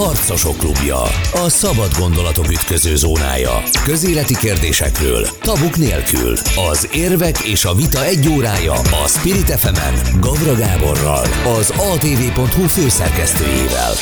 [0.00, 1.02] Harcosok klubja.
[1.32, 3.62] A szabad gondolatok ütköző zónája.
[3.84, 6.36] Közéleti kérdésekről, tabuk nélkül.
[6.70, 11.26] Az érvek és a vita egy órája a Spirit fm Gavra Gáborral,
[11.58, 13.92] az atv.hu főszerkesztőjével.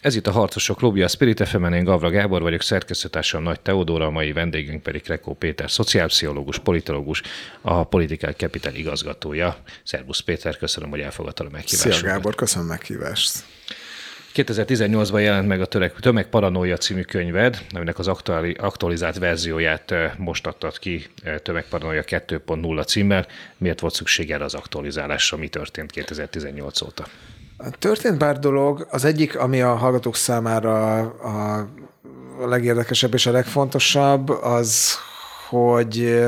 [0.00, 4.06] Ez itt a Harcosok Klubja, a Spirit fm én Gavra Gábor vagyok, szerkesztőtársam Nagy Teodóra,
[4.06, 7.22] a mai vendégünk pedig Rekó Péter, szociálpszichológus, politológus,
[7.60, 9.56] a Political Capital igazgatója.
[9.82, 11.98] Szervusz Péter, köszönöm, hogy elfogadtad a meghívást.
[11.98, 13.44] Szia Gábor, köszönöm a meghívást.
[14.34, 15.66] 2018-ban jelent meg a
[16.00, 21.06] Tömegparanója című könyved, aminek az aktuali, aktualizált verzióját most adtad ki
[21.42, 23.26] Tömegparanója 2.0 címmel.
[23.56, 25.36] Miért volt szükség erre az aktualizálásra?
[25.36, 27.06] Mi történt 2018 óta?
[27.78, 28.86] Történt pár dolog.
[28.90, 31.68] Az egyik, ami a hallgatók számára a,
[32.46, 34.94] legérdekesebb és a legfontosabb, az,
[35.48, 36.24] hogy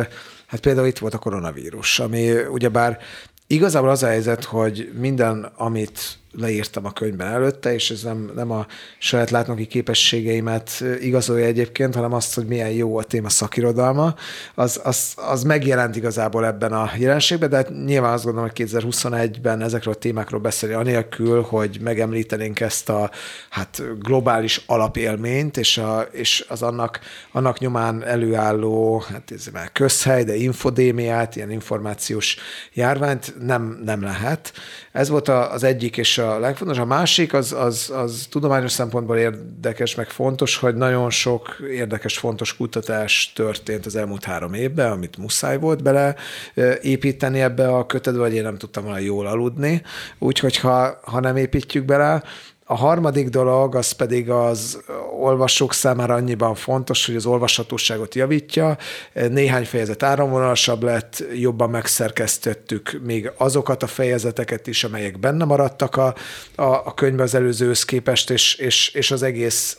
[0.46, 2.98] hát például itt volt a koronavírus, ami ugyebár
[3.46, 8.50] igazából az a helyzet, hogy minden, amit leírtam a könyvben előtte, és ez nem, nem
[8.50, 8.66] a
[8.98, 14.14] saját látnoki képességeimet igazolja egyébként, hanem azt, hogy milyen jó a téma szakirodalma,
[14.54, 19.62] az, az, az megjelent igazából ebben a jelenségben, de hát nyilván azt gondolom, hogy 2021-ben
[19.62, 23.10] ezekről a témákról beszélni anélkül, hogy megemlítenénk ezt a
[23.50, 27.00] hát globális alapélményt, és, a, és az annak,
[27.32, 32.36] annak nyomán előálló hát ez már közhely, de infodémiát, ilyen információs
[32.72, 34.52] járványt nem, nem lehet.
[34.92, 36.84] Ez volt az egyik és a legfontosabb.
[36.84, 42.56] A másik az, az, az tudományos szempontból érdekes, meg fontos, hogy nagyon sok érdekes, fontos
[42.56, 46.14] kutatás történt az elmúlt három évben, amit muszáj volt bele
[46.82, 49.82] építeni ebbe a kötetbe, vagy én nem tudtam volna jól aludni.
[50.18, 52.22] Úgyhogy ha, ha nem építjük bele,
[52.64, 54.80] a harmadik dolog az pedig az
[55.20, 58.76] olvasók számára annyiban fontos, hogy az olvashatóságot javítja.
[59.12, 66.14] Néhány fejezet áramvonalasabb lett, jobban megszerkesztettük még azokat a fejezeteket is, amelyek benne maradtak a,
[66.54, 69.78] a, a könyvbe az előzőhöz képest, és, és, és az egész,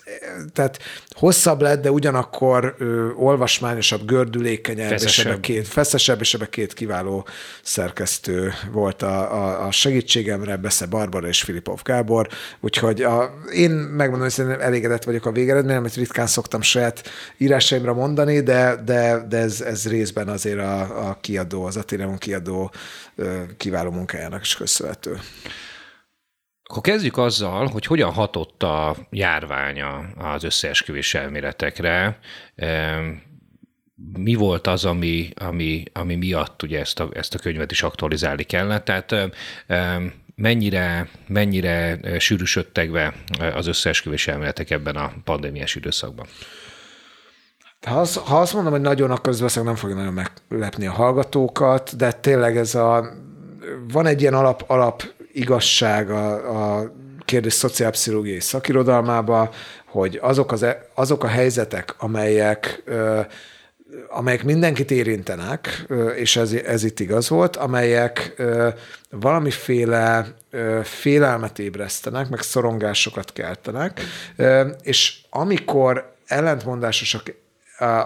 [0.52, 0.78] tehát
[1.10, 5.26] hosszabb lett, de ugyanakkor ö, olvasmányosabb, gördülékenyebb, feszesebb.
[5.26, 7.26] és ebbe két, feszesebb, és ebbe két kiváló
[7.62, 12.28] szerkesztő volt a, a, a segítségemre, Besze Barbara és Filipov Gábor,
[12.60, 18.40] úgyhogy a, én megmondom, hogy elégedett vagyok a végeredmény, amit ritkán szoktam saját írásaimra mondani,
[18.40, 22.72] de, de, de ez, ez részben azért a, a kiadó, az Atelier kiadó
[23.56, 25.18] kiváló munkájának is köszönhető.
[26.62, 32.18] Akkor kezdjük azzal, hogy hogyan hatott a járványa az összeesküvés elméletekre.
[34.12, 38.42] Mi volt az, ami, ami, ami miatt ugye ezt a, ezt a könyvet is aktualizálni
[38.42, 38.84] kellett?
[38.84, 39.14] Tehát
[40.34, 43.14] mennyire, mennyire sűrűsödtek be
[43.54, 46.26] az összeesküvés elméletek ebben a pandémiás időszakban?
[47.86, 51.96] Ha, az, ha azt mondom, hogy nagyon, akkor ez nem fogja nagyon meglepni a hallgatókat,
[51.96, 53.08] de tényleg ez a,
[53.92, 55.02] van egy ilyen alap, alap
[55.32, 56.92] igazság a, a
[57.24, 59.50] kérdés szociálpszichológiai szakirodalmába,
[59.86, 62.82] hogy azok, az, e, azok a helyzetek, amelyek
[64.08, 68.42] amelyek mindenkit érintenek, és ez, ez itt igaz volt, amelyek
[69.10, 70.26] valamiféle
[70.82, 74.00] félelmet ébresztenek, meg szorongásokat keltenek,
[74.82, 77.34] és amikor ellentmondásosak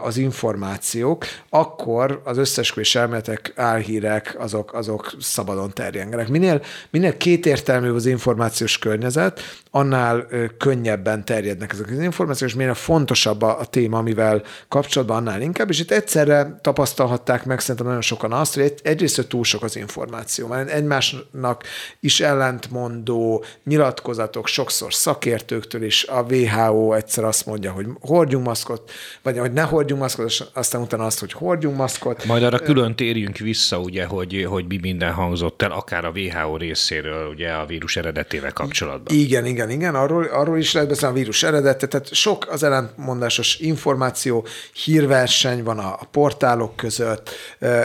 [0.03, 6.29] az információk, akkor az összesküvés elméletek, álhírek, azok, azok szabadon terjengenek.
[6.29, 9.41] Minél, minél kétértelmű az információs környezet,
[9.71, 10.27] annál
[10.59, 15.71] könnyebben terjednek ezek az információk, és minél fontosabb a, a téma, amivel kapcsolatban, annál inkább.
[15.71, 19.77] És itt egyszerre tapasztalhatták meg szerintem nagyon sokan azt, hogy egy, egyrészt túl sok az
[19.77, 21.63] információ, mert egymásnak
[22.01, 28.91] is ellentmondó nyilatkozatok, sokszor szakértőktől is, a WHO egyszer azt mondja, hogy hordjunk maszkot,
[29.23, 32.25] vagy hogy ne hordjunk maszkot, aztán utána azt, hogy hordjunk maszkot.
[32.25, 36.57] Majd arra külön térjünk vissza, ugye, hogy, hogy mi minden hangzott el, akár a WHO
[36.57, 39.17] részéről, ugye a vírus eredetével kapcsolatban.
[39.17, 43.59] Igen, igen, igen, arról, arról is lehet beszélni a vírus eredete, tehát sok az ellentmondásos
[43.59, 44.47] információ,
[44.85, 47.31] hírverseny van a, a portálok között,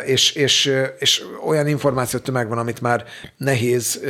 [0.06, 3.06] és, és, és olyan információ tömeg van, amit már
[3.38, 4.02] nehéz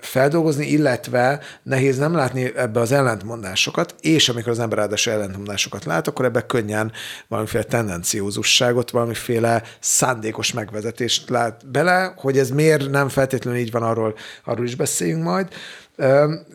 [0.00, 6.08] feldolgozni, illetve nehéz nem látni ebbe az ellentmondásokat, és amikor az ember ráadásul ellentmondásokat lát,
[6.08, 6.92] akkor ebbe könnyen
[7.28, 14.14] valamiféle tendenciózusságot, valamiféle szándékos megvezetést lát bele, hogy ez miért nem feltétlenül így van, arról,
[14.44, 15.48] arról is beszéljünk majd.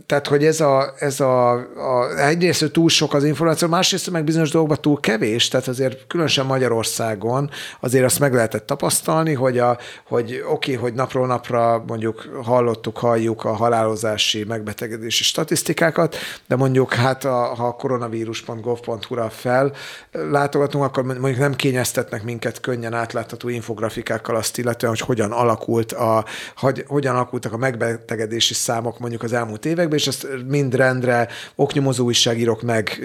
[0.05, 4.51] Tehát, hogy ez a, ez a, a egyrészt túl sok az információ, másrészt meg bizonyos
[4.51, 7.49] dolgokban túl kevés, tehát azért különösen Magyarországon
[7.79, 13.43] azért azt meg lehetett tapasztalni, hogy, a, hogy oké, hogy napról napra mondjuk hallottuk, halljuk
[13.43, 16.15] a halálozási, megbetegedési statisztikákat,
[16.47, 19.71] de mondjuk hát a, ha koronavírus.gov.hu-ra fel
[20.11, 26.25] látogatunk, akkor mondjuk nem kényeztetnek minket könnyen átlátható infografikákkal azt illetően, hogy hogyan alakult a,
[26.57, 32.05] hogy, hogyan alakultak a megbetegedési számok mondjuk az elmúlt években, és ezt mind rendre oknyomozó
[32.05, 33.01] újságírók meg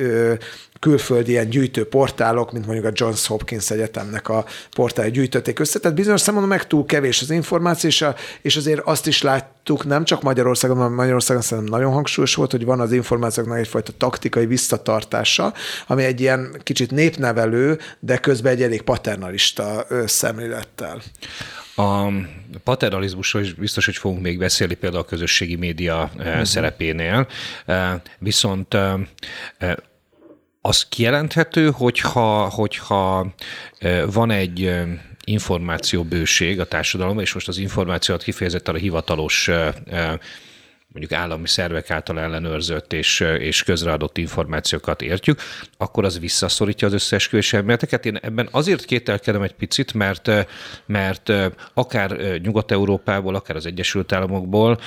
[0.80, 5.78] külföldi ilyen gyűjtő portálok, mint mondjuk a Johns Hopkins Egyetemnek a portálja gyűjtötték össze.
[5.78, 9.84] Tehát bizonyos szempontból meg túl kevés az információ, és, a, és azért azt is láttuk,
[9.84, 14.46] nem csak Magyarországon, hanem Magyarországon szerintem nagyon hangsúlyos volt, hogy van az információknak egyfajta taktikai
[14.46, 15.54] visszatartása,
[15.86, 21.02] ami egy ilyen kicsit népnevelő, de közben egy elég paternalista szemlélettel.
[21.76, 22.12] A
[22.64, 26.42] paternalizmusról is biztos, hogy fogunk még beszélni például a közösségi média uh-huh.
[26.42, 27.26] szerepénél,
[28.18, 28.76] viszont
[30.68, 33.34] az kijelenthető, hogyha, hogyha
[34.06, 34.74] van egy
[35.24, 39.50] információbőség a társadalomban, és most az információt kifejezetten a hivatalos
[40.98, 45.40] mondjuk állami szervek által ellenőrzött és, és közreadott információkat értjük,
[45.76, 48.06] akkor az visszaszorítja az összeesküvés elméleteket.
[48.06, 50.30] Én ebben azért kételkedem egy picit, mert,
[50.86, 51.32] mert
[51.74, 52.10] akár
[52.42, 54.78] Nyugat-Európából, akár az Egyesült Államokból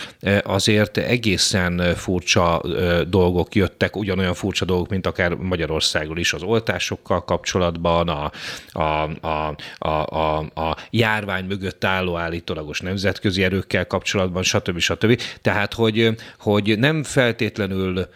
[0.43, 2.61] azért egészen furcsa
[3.07, 8.31] dolgok jöttek, ugyanolyan furcsa dolgok, mint akár Magyarországról is az oltásokkal kapcsolatban, a,
[8.71, 14.79] a, a, a, a, a járvány mögött álló állítólagos nemzetközi erőkkel kapcsolatban, stb.
[14.79, 15.21] stb.
[15.41, 18.07] Tehát, hogy hogy, hogy nem feltétlenül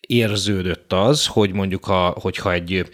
[0.00, 2.90] érződött az, hogy mondjuk, ha, hogyha egy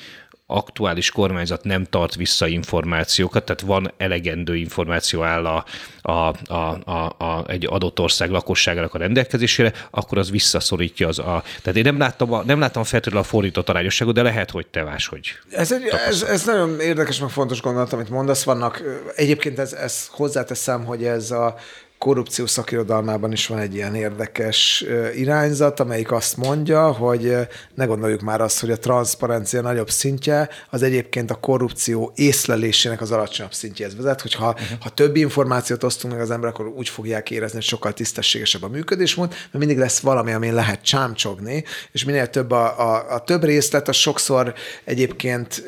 [0.50, 5.64] aktuális kormányzat nem tart vissza információkat, tehát van elegendő információ áll a,
[6.02, 11.42] a, a, a, a, egy adott ország lakosságának a rendelkezésére, akkor az visszaszorítja az a...
[11.62, 15.00] Tehát én nem láttam, a, nem láttam feltétlenül a fordított arányosságot, de lehet, hogy te
[15.08, 15.32] hogy.
[15.50, 18.44] Ez, egy, ez, ez nagyon érdekes, meg fontos gondolat, amit mondasz.
[18.44, 18.82] Vannak,
[19.16, 21.54] egyébként ez, ez hozzáteszem, hogy ez a
[22.00, 24.85] korrupció szakirodalmában is van egy ilyen érdekes
[25.17, 27.37] irányzat, amelyik azt mondja, hogy
[27.75, 33.11] ne gondoljuk már azt, hogy a transzparencia nagyobb szintje az egyébként a korrupció észlelésének az
[33.11, 34.79] alacsonyabb szintjéhez vezet, hogyha uh-huh.
[34.81, 38.69] ha több információt osztunk meg az emberek, akkor úgy fogják érezni, hogy sokkal tisztességesebb a
[38.69, 43.44] működésmód, mert mindig lesz valami, amin lehet csámcsogni, és minél több a, a, a több
[43.44, 44.55] részlet, az sokszor
[44.85, 45.64] egyébként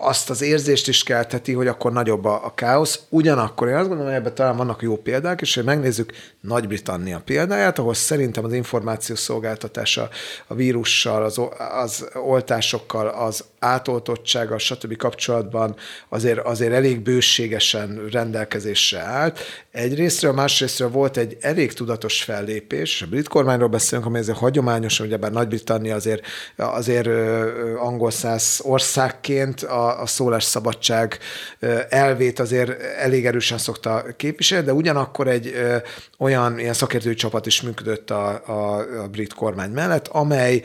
[0.00, 3.00] azt az érzést is kelteti, hogy akkor nagyobb a, a káosz.
[3.08, 7.78] Ugyanakkor én azt gondolom, hogy ebben talán vannak jó példák, és hogy megnézzük Nagy-Britannia példáját,
[7.78, 10.08] ahol szerintem az információ szolgáltatása
[10.46, 11.40] a vírussal, az,
[11.82, 14.96] az oltásokkal, az átoltottsággal, stb.
[14.96, 15.76] kapcsolatban
[16.08, 19.38] azért, azért elég bőségesen rendelkezésre állt.
[19.70, 25.32] Egyrésztről, másrésztről volt egy elég tudatos fellépés, a brit kormányról beszélünk, ami azért hagyományosan, ugyebár
[25.32, 26.26] Nagy-Britannia azért,
[26.56, 27.08] azért
[27.78, 31.18] angol száz országként a, a szólásszabadság
[31.88, 35.54] elvét azért elég erősen szokta képviselni, de ugyanakkor egy
[36.18, 40.62] olyan ilyen szakértői csapat is működött a, a, a brit kormány mellett, amely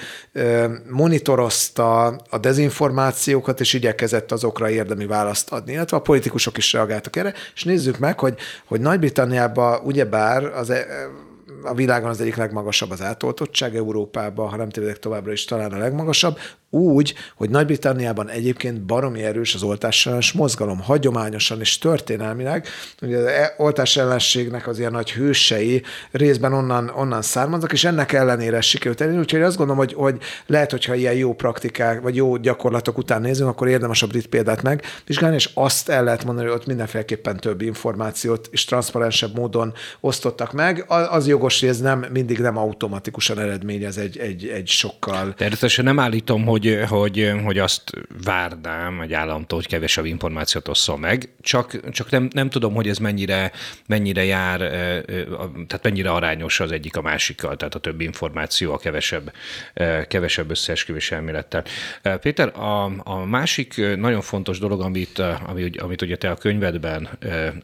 [0.90, 7.34] monitorozta a dezinformációkat, és igyekezett azokra érdemi választ adni, illetve a politikusok is reagáltak erre,
[7.56, 8.36] és nézzük meg, hogy,
[8.66, 10.74] hogy Nagy-Britanniában ugyebár az
[11.64, 15.78] a világon az egyik legmagasabb az átoltottság, Európában, ha nem tévedek továbbra is talán a
[15.78, 16.38] legmagasabb,
[16.70, 22.68] úgy, hogy Nagy-Britanniában egyébként baromi erős az oltásellenes mozgalom, hagyományosan és történelmileg.
[23.02, 28.14] Ugye az e- oltás ellenségnek az ilyen nagy hősei részben onnan, onnan származnak, és ennek
[28.14, 29.20] ellenére sikerült elérni.
[29.20, 33.50] Úgyhogy azt gondolom, hogy, hogy lehet, hogyha ilyen jó praktikák, vagy jó gyakorlatok után nézünk,
[33.50, 37.62] akkor érdemes a brit példát megvizsgálni, és azt el lehet mondani, hogy ott mindenféleképpen több
[37.62, 40.86] információt és transzparensebb módon osztottak meg.
[40.88, 45.34] Az jogos, hogy ez nem mindig nem automatikusan eredményez egy, egy, egy sokkal.
[45.34, 47.92] Természetesen nem állítom, hogy hogy, hogy, hogy azt
[48.24, 52.98] várnám egy államtól, hogy kevesebb információt osszon meg, csak, csak nem, nem tudom, hogy ez
[52.98, 53.52] mennyire,
[53.88, 54.60] mennyire jár,
[55.68, 59.34] tehát mennyire arányos az egyik a másikkal, tehát a több információ a kevesebb,
[60.08, 61.64] kevesebb összeesküvés elmélettel.
[62.22, 67.10] Péter, a, a másik nagyon fontos dolog, amit, amit, amit ugye te a könyvedben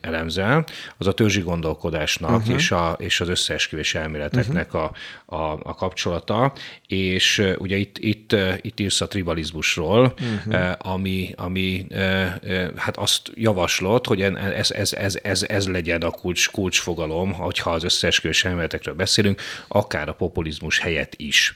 [0.02, 0.66] elemzel,
[0.98, 2.56] az a törzsi gondolkodásnak uh-huh.
[2.56, 4.92] és, a, és az összeesküvés elméleteknek uh-huh.
[5.26, 6.54] a, a, a kapcsolata,
[6.88, 10.14] és ugye itt, itt, itt írsz a tribalizmusról,
[10.46, 10.72] uh-huh.
[10.78, 16.10] ami, ami eh, eh, hát azt javaslott, hogy ez, ez, ez, ez, ez legyen a
[16.12, 21.54] kulcs, kulcsfogalom, hogyha az összeesküvés elméletekről beszélünk, akár a populizmus helyett is.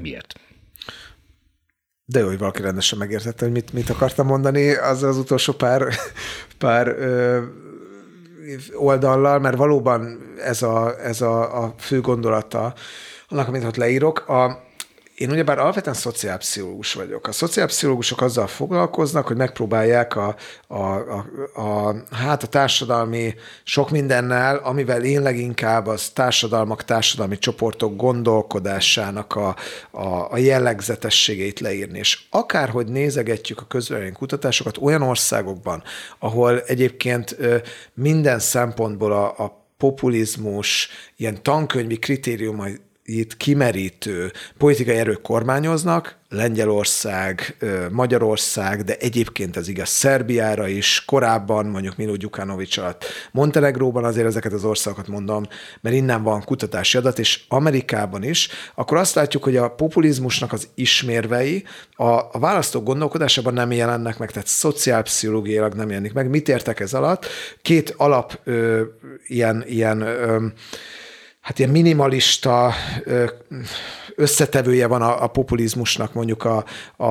[0.00, 0.34] Miért?
[2.06, 5.82] De jó, hogy valaki rendesen megértette, hogy mit, mit akartam mondani az az utolsó pár,
[6.58, 7.42] pár ö,
[8.74, 12.74] oldallal, mert valóban ez a, ez a, a fő gondolata
[13.28, 14.28] annak, amit ott leírok.
[14.28, 14.62] A,
[15.14, 17.26] én ugyebár alapvetően szociálpszichológus vagyok.
[17.26, 24.56] A szociálpszichológusok azzal foglalkoznak, hogy megpróbálják a, a, a, a, hát a társadalmi sok mindennel,
[24.56, 29.56] amivel én leginkább az társadalmak, társadalmi csoportok gondolkodásának a,
[29.90, 31.98] a, a jellegzetességét leírni.
[31.98, 35.82] És akárhogy nézegetjük a közvélemény kutatásokat olyan országokban,
[36.18, 37.36] ahol egyébként
[37.94, 47.56] minden szempontból a, a populizmus ilyen tankönyvi kritériumai itt kimerítő politikai erők kormányoznak, Lengyelország,
[47.90, 54.52] Magyarország, de egyébként ez igaz Szerbiára is, korábban mondjuk Milo Gyukanovics alatt Montenegróban azért ezeket
[54.52, 55.46] az országokat mondom,
[55.80, 60.68] mert innen van kutatási adat, és Amerikában is, akkor azt látjuk, hogy a populizmusnak az
[60.74, 61.64] ismérvei
[61.96, 66.28] a, a választók gondolkodásában nem jelennek meg, tehát szociálpszichológiailag nem jelenik meg.
[66.28, 67.26] Mit értek ez alatt?
[67.62, 68.82] Két alap ö,
[69.26, 70.46] ilyen, ilyen ö,
[71.44, 72.74] hát ilyen minimalista
[74.16, 76.64] összetevője van a, a populizmusnak mondjuk a,
[76.96, 77.04] a,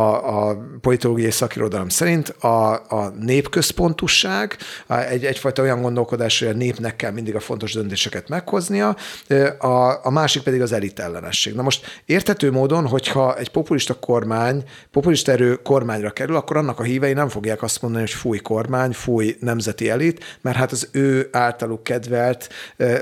[0.47, 4.57] a politológiai szakirodalom szerint, a, a népközpontusság,
[5.09, 8.95] egy, egyfajta olyan gondolkodás, hogy a népnek kell mindig a fontos döntéseket meghoznia,
[9.57, 11.53] a, a másik pedig az elitellenesség.
[11.55, 16.83] Na most értető módon, hogyha egy populista kormány, populista erő kormányra kerül, akkor annak a
[16.83, 21.27] hívei nem fogják azt mondani, hogy fúj kormány, fúj nemzeti elit, mert hát az ő
[21.31, 22.49] általuk kedvelt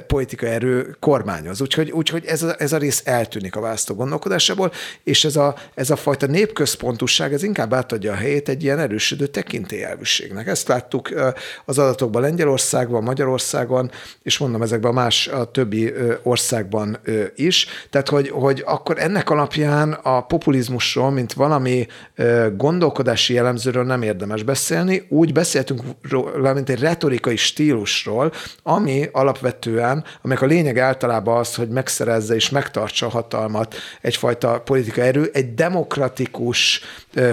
[0.08, 1.62] politikai erő kormányoz.
[1.62, 4.72] Úgyhogy, úgyhogy ez, a, ez a rész eltűnik a választó választó gondolkodásából,
[5.04, 9.28] és ez a, ez a fajta népközpontúság, ez inkább átadja a helyét egy ilyen erősödő
[9.28, 10.48] tekintélyelvűségnek.
[10.48, 11.10] Ezt láttuk
[11.66, 13.92] az adatokban Lengyelországban, Magyarországon,
[14.24, 15.94] és mondom ezekben a más a többi
[16.24, 17.00] országban
[17.36, 17.68] is.
[17.90, 21.88] Tehát, hogy, hogy akkor ennek alapján a populizmusról, mint valami
[22.58, 28.32] gondolkodási jellemzőről nem érdemes beszélni, úgy beszéltünk róla, mint egy retorikai stílusról,
[28.64, 35.02] ami alapvetően, aminek a lényeg általában az, hogy megszerezze és megtartsa a hatalmat egyfajta politika
[35.02, 36.82] erő egy demokratikus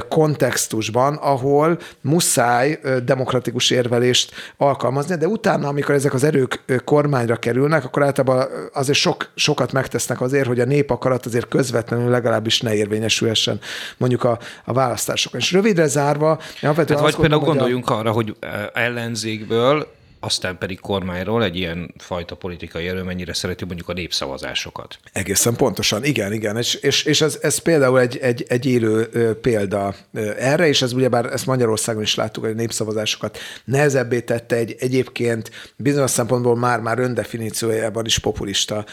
[0.09, 8.02] kontextusban, ahol muszáj demokratikus érvelést alkalmazni, de utána, amikor ezek az erők kormányra kerülnek, akkor
[8.02, 13.61] általában azért sok, sokat megtesznek azért, hogy a nép akarat azért közvetlenül legalábbis ne érvényesülhessen
[13.97, 15.40] mondjuk a, a választásokon.
[15.40, 17.99] És rövidre zárva, hát vagy például gondoljunk a...
[17.99, 18.37] arra, hogy
[18.73, 24.98] ellenzékből aztán pedig kormányról egy ilyen fajta politikai erő mennyire szereti mondjuk a népszavazásokat.
[25.12, 26.56] Egészen pontosan, igen, igen.
[26.56, 29.04] És, és, és ez, ez például egy, egy, egy élő
[29.40, 29.94] példa
[30.38, 35.50] erre, és ez ugyebár ezt Magyarországon is láttuk, hogy a népszavazásokat nehezebbé tette egy egyébként
[35.76, 38.84] bizonyos szempontból már-már öndefiníciójában is populista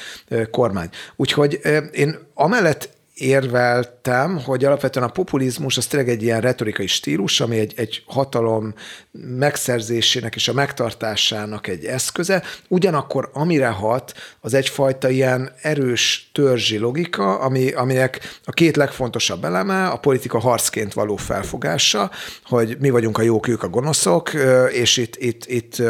[0.52, 0.90] kormány.
[1.16, 1.60] Úgyhogy
[1.92, 7.74] én amellett érveltem, hogy alapvetően a populizmus az tényleg egy ilyen retorikai stílus, ami egy,
[7.76, 8.74] egy hatalom
[9.12, 17.40] megszerzésének és a megtartásának egy eszköze, ugyanakkor amire hat, az egyfajta ilyen erős törzsi logika,
[17.40, 22.12] ami, aminek a két legfontosabb eleme a politika harcként való felfogása,
[22.46, 24.32] hogy mi vagyunk a jók, ők a gonoszok,
[24.72, 25.82] és itt, itt, itt,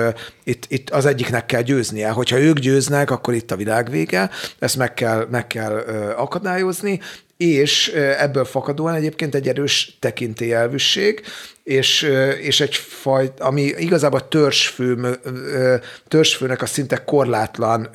[0.44, 2.10] itt, itt az egyiknek kell győznie.
[2.10, 4.30] Hogyha ők győznek, akkor itt a világ vége,
[4.60, 5.74] ezt meg kell, meg kell
[6.18, 7.00] akadályozni,
[7.38, 7.88] és
[8.18, 11.22] ebből fakadóan egyébként egy erős tekintélyelvűség,
[11.64, 12.02] és,
[12.42, 15.20] és egy faj, ami igazából törzsfő,
[16.08, 17.90] törzsfőnek a szinte korlátlan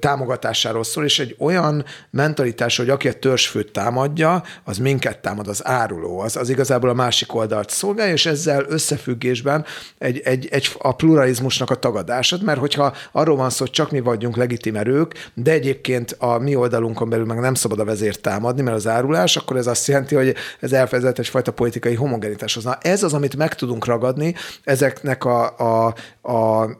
[0.00, 5.66] támogatásáról szól, és egy olyan mentalitás, hogy aki a törzsfőt támadja, az minket támad, az
[5.66, 9.64] áruló, az, az igazából a másik oldalt szolgálja, és ezzel összefüggésben
[9.98, 14.00] egy, egy, egy, a pluralizmusnak a tagadásod, mert hogyha arról van szó, hogy csak mi
[14.00, 18.62] vagyunk legitim erők, de egyébként a mi oldalunkon belül meg nem szabad a vezért támadni,
[18.62, 22.64] mert az árulás, akkor ez azt jelenti, hogy ez elfedett egyfajta politikai homogenitáshoz.
[22.64, 24.34] Na ez az, amit meg tudunk ragadni
[24.64, 25.94] ezeknek a, a,
[26.26, 26.76] a, a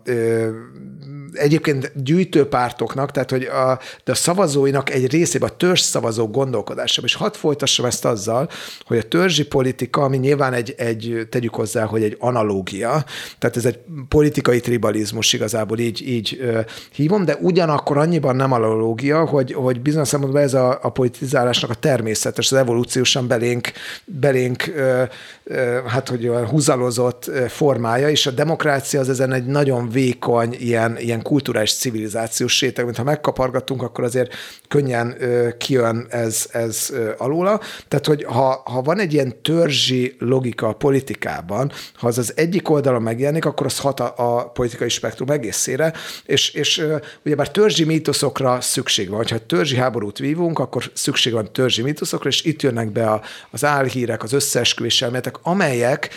[1.33, 7.03] egyébként gyűjtőpártoknak, tehát hogy a, de a szavazóinak egy részében a törzs szavazó gondolkodása.
[7.05, 8.49] És hadd folytassam ezt azzal,
[8.85, 13.05] hogy a törzsi politika, ami nyilván egy, egy tegyük hozzá, hogy egy analógia,
[13.39, 16.41] tehát ez egy politikai tribalizmus igazából így, így
[16.93, 21.75] hívom, de ugyanakkor annyiban nem analógia, hogy, hogy bizonyos szempontból ez a, a politizálásnak a
[21.75, 23.73] természetes, az evolúciósan belénk,
[24.05, 25.03] belénk ö,
[25.87, 31.75] hát hogy húzalozott formája, és a demokrácia az ezen egy nagyon vékony, ilyen, ilyen kulturális
[31.75, 34.35] civilizációs réteg, mint ha megkapargatunk, akkor azért
[34.69, 35.17] könnyen
[35.59, 37.61] kijön ez, ez alóla.
[37.89, 42.71] Tehát, hogy ha, ha van egy ilyen törzsi logika a politikában, ha az az egyik
[42.71, 45.93] oldalon megjelenik, akkor az hat a, a politikai spektrum egészére,
[46.25, 46.87] és, és
[47.25, 49.25] ugyebár törzsi mítoszokra szükség van.
[49.29, 53.65] Ha törzsi háborút vívunk, akkor szükség van törzsi mítoszokra, és itt jönnek be a, az
[53.65, 56.11] álhírek, az összeesküvés elméletek, amelyek,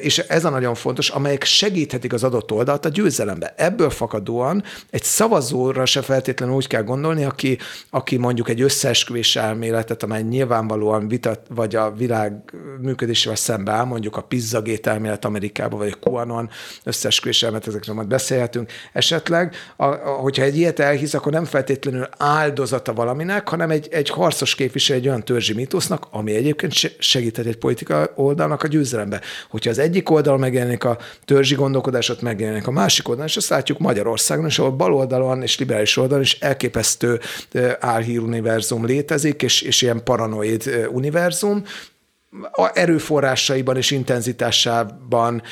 [0.00, 3.54] és ez a nagyon fontos, amelyek segíthetik az adott oldalt a győzelembe.
[3.56, 7.58] Ebből fakadóan egy szavazó diktátorral se feltétlenül úgy kell gondolni, aki,
[7.90, 12.32] aki mondjuk egy összeesküvés elméletet, amely nyilvánvalóan vitat, vagy a világ
[12.80, 16.50] működésével szembe áll, mondjuk a pizzagét elmélet Amerikában, vagy a QAnon
[16.84, 19.54] összeesküvés elmélet, ezekről majd beszélhetünk esetleg.
[19.76, 24.54] A, a, hogyha egy ilyet elhisz, akkor nem feltétlenül áldozata valaminek, hanem egy, egy harcos
[24.54, 29.20] képviselő egy olyan törzsi mítosznak, ami egyébként segíthet egy politika oldalnak a győzelembe.
[29.48, 33.48] Hogyha az egyik oldal megjelenik a törzsi gondolkodás, ott megjelenik a másik oldalon, és azt
[33.48, 37.20] látjuk Magyarországon, és ahol bal oldalon és liberális oldalon is elképesztő
[37.80, 41.62] álhír univerzum létezik, és, és ilyen paranoid univerzum,
[42.52, 45.42] a erőforrásaiban és intenzitásában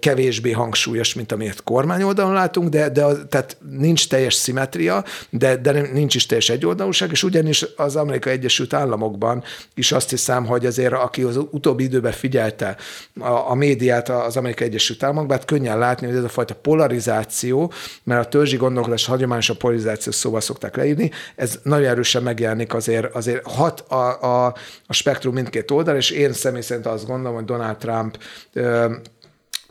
[0.00, 6.14] kevésbé hangsúlyos, mint amit kormányoldalon látunk, de, de tehát nincs teljes szimetria, de, de nincs
[6.14, 9.44] is teljes egyoldalúság, és ugyanis az Amerikai Egyesült Államokban
[9.74, 12.76] is azt hiszem, hogy azért aki az utóbbi időben figyelte
[13.20, 17.72] a, a médiát az Amerikai Egyesült Államokban, hát könnyen látni, hogy ez a fajta polarizáció,
[18.04, 23.14] mert a törzsi gondolkodás hagyományos a polarizáció szóval szokták leírni, ez nagyon erősen megjelenik azért,
[23.14, 24.54] azért hat a, a,
[24.86, 28.18] a spektrum mindkét oldal, és én személy szerint azt gondolom, hogy Donald Trump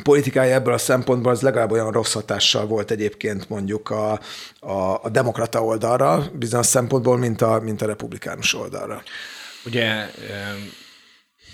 [0.03, 4.19] politikája ebből a szempontból az legalább olyan rossz hatással volt egyébként mondjuk a,
[4.59, 9.03] a, a demokrata oldalra, bizonyos szempontból, mint a, mint a republikánus oldalra.
[9.65, 10.09] Ugye,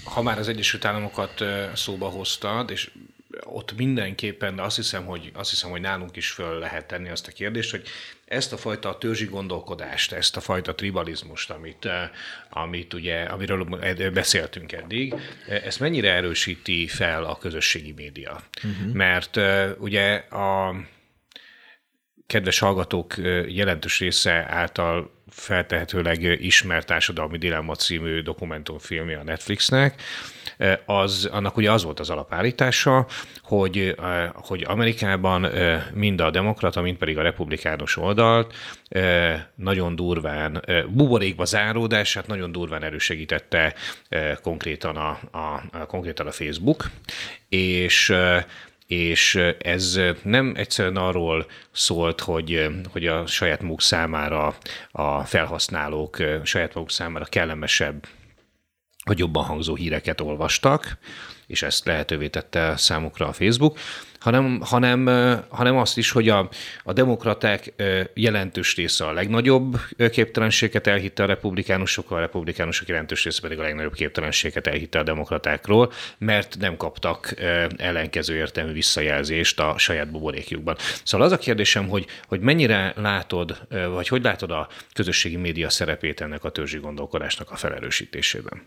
[0.04, 1.44] ha már az Egyesült Államokat
[1.76, 2.92] szóba hoztad, és
[3.44, 7.28] ott mindenképpen, de azt hiszem, hogy, azt hiszem, hogy nálunk is föl lehet tenni azt
[7.28, 7.88] a kérdést, hogy
[8.34, 12.10] ezt a fajta törzsi gondolkodást, ezt a fajta tribalizmust, amit, eh,
[12.50, 13.64] amit ugye, amiről
[14.14, 15.14] beszéltünk eddig,
[15.48, 18.42] eh, ezt mennyire erősíti fel a közösségi média?
[18.64, 18.94] Uh-huh.
[18.94, 20.76] Mert eh, ugye a
[22.28, 23.16] kedves hallgatók
[23.48, 30.02] jelentős része által feltehetőleg ismert Társadalmi Dilemma című dokumentumfilmje a Netflixnek,
[30.86, 33.08] az, annak ugye az volt az alapállítása,
[33.44, 33.96] hogy,
[34.34, 35.48] hogy Amerikában
[35.94, 38.54] mind a demokrata, mind pedig a republikánus oldalt
[39.56, 43.74] nagyon durván, buborékba záródását nagyon durván erősegítette
[44.42, 46.90] konkrétan a, a, konkrétan a Facebook,
[47.50, 48.16] és
[48.88, 54.56] és ez nem egyszerűen arról szólt, hogy, hogy a saját maguk számára
[54.92, 58.08] a felhasználók saját maguk számára kellemesebb
[59.04, 60.98] hogy jobban hangzó híreket olvastak,
[61.48, 63.80] és ezt lehetővé tette számukra a Facebook,
[64.24, 65.06] hanem, hanem,
[65.50, 66.50] hanem azt is, hogy a,
[66.84, 67.74] a demokraták
[68.14, 69.80] jelentős része a legnagyobb
[70.12, 75.92] képtelenséget elhitte a republikánusokkal, a republikánusok jelentős része pedig a legnagyobb képtelenséget elhitte a demokratákról,
[76.18, 77.34] mert nem kaptak
[77.78, 80.76] ellenkező értelmű visszajelzést a saját buborékjukban.
[81.04, 83.58] Szóval az a kérdésem, hogy, hogy mennyire látod,
[83.94, 88.62] vagy hogy látod a közösségi média szerepét ennek a törzsi gondolkodásnak a felerősítésében?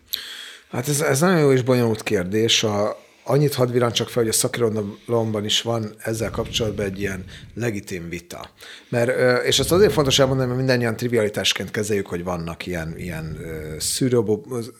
[0.71, 2.63] Hát ez, ez nagyon jó és bonyolult kérdés.
[2.63, 8.09] A, Annyit hadd csak fel, hogy a szakirodalomban is van ezzel kapcsolatban egy ilyen legitim
[8.09, 8.49] vita.
[8.89, 13.37] Mert, és ezt azért fontos elmondani, mert mindannyian trivialitásként kezeljük, hogy vannak ilyen, ilyen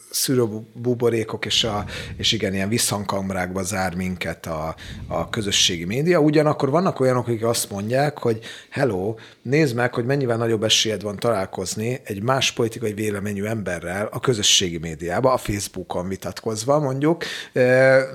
[0.09, 1.85] szűrőbuborékok, és, a,
[2.17, 4.75] és igen, ilyen visszhangkamrákba zár minket a,
[5.07, 6.19] a közösségi média.
[6.19, 11.15] Ugyanakkor vannak olyanok, akik azt mondják, hogy hello, nézd meg, hogy mennyivel nagyobb esélyed van
[11.15, 17.23] találkozni egy más politikai véleményű emberrel a közösségi médiában, a Facebookon vitatkozva mondjuk,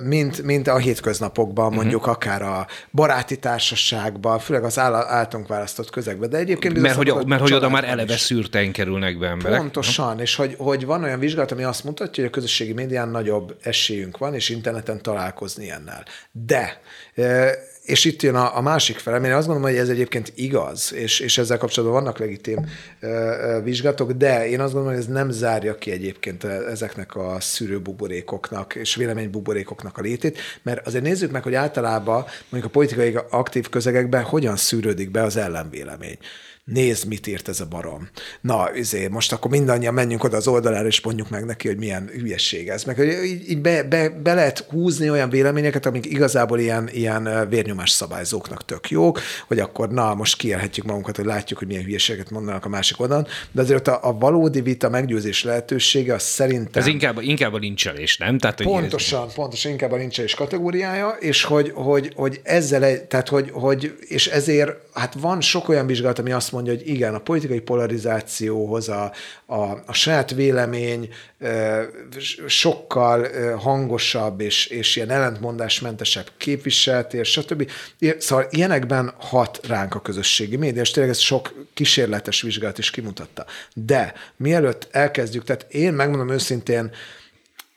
[0.03, 1.75] mint mint, mint a hétköznapokban, mhm.
[1.75, 2.15] mondjuk uh-huh.
[2.15, 6.79] akár a baráti társaságban, főleg az általunk választott közegben, de egyébként...
[6.79, 9.59] Mert hogy, mert hogy oda már eleve szűrten kerülnek be emberek.
[9.59, 13.55] Pontosan, és hogy, hogy van olyan vizsgálat, ami azt mutatja, hogy a közösségi médián nagyobb
[13.61, 16.05] esélyünk van, és interneten találkozni ilyennel.
[16.31, 16.81] De
[17.83, 21.19] és itt jön a, a másik fele, én azt gondolom, hogy ez egyébként igaz, és,
[21.19, 22.65] és ezzel kapcsolatban vannak legitim
[22.99, 28.75] ö, vizsgálatok, de én azt gondolom, hogy ez nem zárja ki egyébként ezeknek a szűrőbuborékoknak
[28.75, 34.23] és véleménybuborékoknak a létét, mert azért nézzük meg, hogy általában mondjuk a politikai aktív közegekben
[34.23, 36.17] hogyan szűrődik be az ellenvélemény
[36.63, 38.09] nézd, mit írt ez a barom.
[38.41, 42.09] Na, izé, most akkor mindannyian menjünk oda az oldalára, és mondjuk meg neki, hogy milyen
[42.13, 42.83] hülyesség ez.
[42.83, 47.49] Meg hogy így, így be, be, be, lehet húzni olyan véleményeket, amik igazából ilyen, ilyen
[47.49, 52.29] vérnyomás szabályzóknak tök jók, hogy akkor na, most kielhetjük magunkat, hogy látjuk, hogy milyen hülyeséget
[52.29, 56.81] mondanak a másik oldalon, de azért a, a valódi vita meggyőzés lehetősége, az szerintem...
[56.81, 58.37] Ez inkább, inkább a lincselés, nem?
[58.37, 59.33] Tehát, hogy pontosan, ez...
[59.33, 64.75] pontosan, inkább a lincselés kategóriája, és hogy, hogy, hogy ezzel, tehát hogy, hogy, és ezért,
[64.93, 69.11] hát van sok olyan vizsgálat, ami azt mondja, hogy igen, a politikai polarizációhoz a,
[69.45, 71.09] a, a saját vélemény
[72.47, 73.27] sokkal
[73.57, 77.71] hangosabb és, és ilyen ellentmondásmentesebb képviseletés, stb.
[78.17, 83.45] Szóval ilyenekben hat ránk a közösségi média, és tényleg ez sok kísérletes vizsgálat is kimutatta.
[83.73, 86.91] De mielőtt elkezdjük, tehát én megmondom őszintén,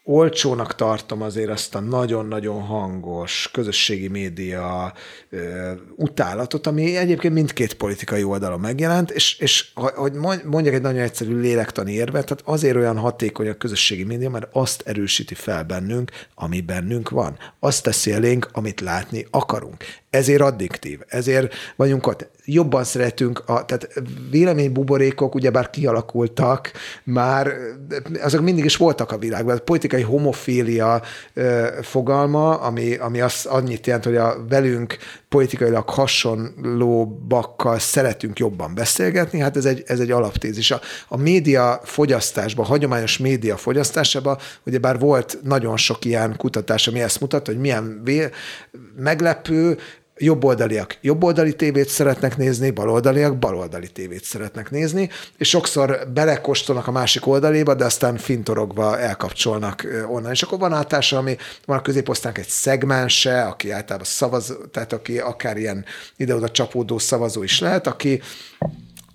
[0.09, 4.92] olcsónak tartom azért azt a nagyon-nagyon hangos közösségi média
[5.31, 10.12] ö, utálatot, ami egyébként mindkét politikai oldalon megjelent, és, és hogy
[10.45, 14.83] mondjak egy nagyon egyszerű lélektani érvet, tehát azért olyan hatékony a közösségi média, mert azt
[14.87, 17.38] erősíti fel bennünk, ami bennünk van.
[17.61, 19.85] Azt teszi elénk, amit látni akarunk.
[20.16, 22.29] Ezért addiktív, ezért vagyunk ott.
[22.44, 23.88] Jobban szeretünk, a, tehát
[24.31, 26.72] véleménybuborékok ugyebár kialakultak,
[27.05, 27.52] már
[28.22, 29.57] azok mindig is voltak a világban.
[29.57, 31.02] A politikai homofília
[31.83, 34.96] fogalma, ami, ami azt annyit jelent, hogy a velünk
[35.29, 40.70] politikailag hasonlóbakkal szeretünk jobban beszélgetni, hát ez egy, ez egy alaptézis.
[40.70, 47.20] A, a média fogyasztásban, hagyományos média fogyasztásában, ugyebár volt nagyon sok ilyen kutatás, ami ezt
[47.20, 48.29] mutat, hogy milyen vé,
[48.96, 49.79] meglepő,
[50.18, 57.26] jobboldaliak jobboldali tévét szeretnek nézni, baloldaliak baloldali tévét szeretnek nézni, és sokszor belekostolnak a másik
[57.26, 60.31] oldaléba, de aztán fintorogva elkapcsolnak onnan.
[60.31, 65.18] És akkor van átása, ami van a középosztánk egy szegmense, aki általában szavaz, tehát aki
[65.18, 65.85] akár ilyen
[66.16, 68.20] ide-oda csapódó szavazó is lehet, aki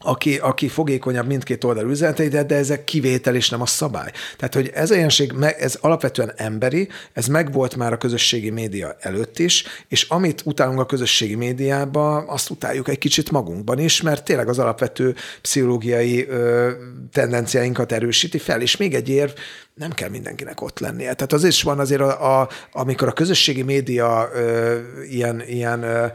[0.01, 4.11] aki, aki fogékonyabb mindkét oldal üzenetei, de, de ezek kivétel és nem a szabály.
[4.37, 9.39] Tehát, hogy ez a jelenség, ez alapvetően emberi, ez megvolt már a közösségi média előtt
[9.39, 14.47] is, és amit utálunk a közösségi médiába, azt utáljuk egy kicsit magunkban is, mert tényleg
[14.47, 16.71] az alapvető pszichológiai ö,
[17.11, 18.61] tendenciáinkat erősíti fel.
[18.61, 19.31] És még egy érv,
[19.73, 21.13] nem kell mindenkinek ott lennie.
[21.13, 24.79] Tehát az is van azért, a, a, amikor a közösségi média ö,
[25.10, 26.05] ilyen, ilyen ö,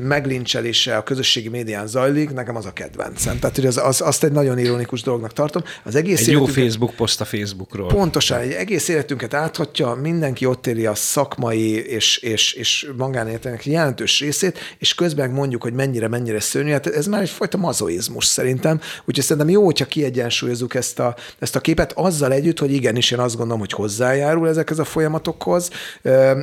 [0.00, 3.38] meglincselése a közösségi médián zajlik, nekem az a kedvencem.
[3.38, 5.62] Tehát hogy az, az, azt egy nagyon ironikus dolognak tartom.
[5.84, 7.88] Az egész egy jó Facebook poszt a Facebookról.
[7.88, 14.20] Pontosan, egy egész életünket áthatja, mindenki ott éli a szakmai és, és, és magánéletének jelentős
[14.20, 16.70] részét, és közben mondjuk, hogy mennyire, mennyire szörnyű.
[16.70, 18.80] Hát ez már egyfajta mazoizmus szerintem.
[19.04, 23.18] Úgyhogy szerintem jó, hogyha kiegyensúlyozunk ezt a, ezt a képet azzal együtt, hogy igenis én
[23.18, 25.70] azt gondolom, hogy hozzájárul ezekhez a folyamatokhoz,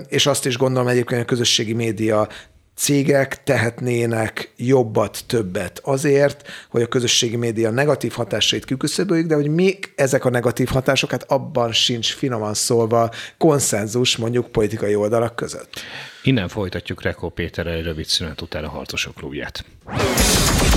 [0.08, 2.28] és azt is gondolom egyébként, a közösségi média
[2.76, 9.94] cégek tehetnének jobbat, többet azért, hogy a közösségi média negatív hatásait kiküszöböljük, de hogy még
[9.96, 15.80] ezek a negatív hatások, hát abban sincs finoman szólva konszenzus mondjuk politikai oldalak között.
[16.24, 19.66] Innen folytatjuk Rekó Péterrel egy rövid szünet után a Harcosok klubját.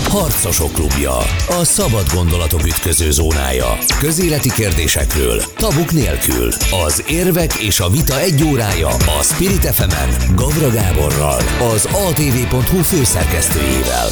[0.09, 1.16] Harcosok klubja.
[1.61, 3.79] A szabad gondolatok ütköző zónája.
[3.99, 6.49] Közéleti kérdésekről, tabuk nélkül.
[6.87, 11.40] Az érvek és a vita egy órája a Spirit fm Gavra Gáborral,
[11.75, 14.09] az atv.hu főszerkesztőjével.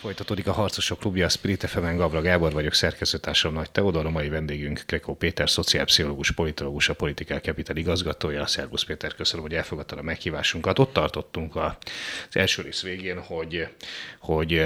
[0.00, 4.28] Folytatódik a Harcosok Klubja, a Spirit fm Gavra Gábor vagyok, szerkesztőtársam Nagy Teodor, a mai
[4.28, 8.46] vendégünk Krekó Péter, szociálpszichológus, politológus, a Politikál Capital igazgatója.
[8.46, 10.78] Szervusz Péter, köszönöm, hogy elfogadtad a meghívásunkat.
[10.78, 11.72] Ott tartottunk az
[12.32, 13.68] első rész végén, hogy,
[14.20, 14.64] hogy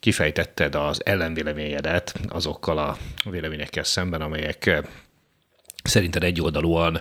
[0.00, 4.82] kifejtetted az ellenvéleményedet azokkal a véleményekkel szemben, amelyek
[5.82, 7.00] szerinted egyoldalúan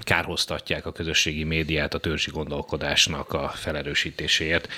[0.00, 4.68] kárhoztatják a közösségi médiát a törzsi gondolkodásnak a felerősítéséért.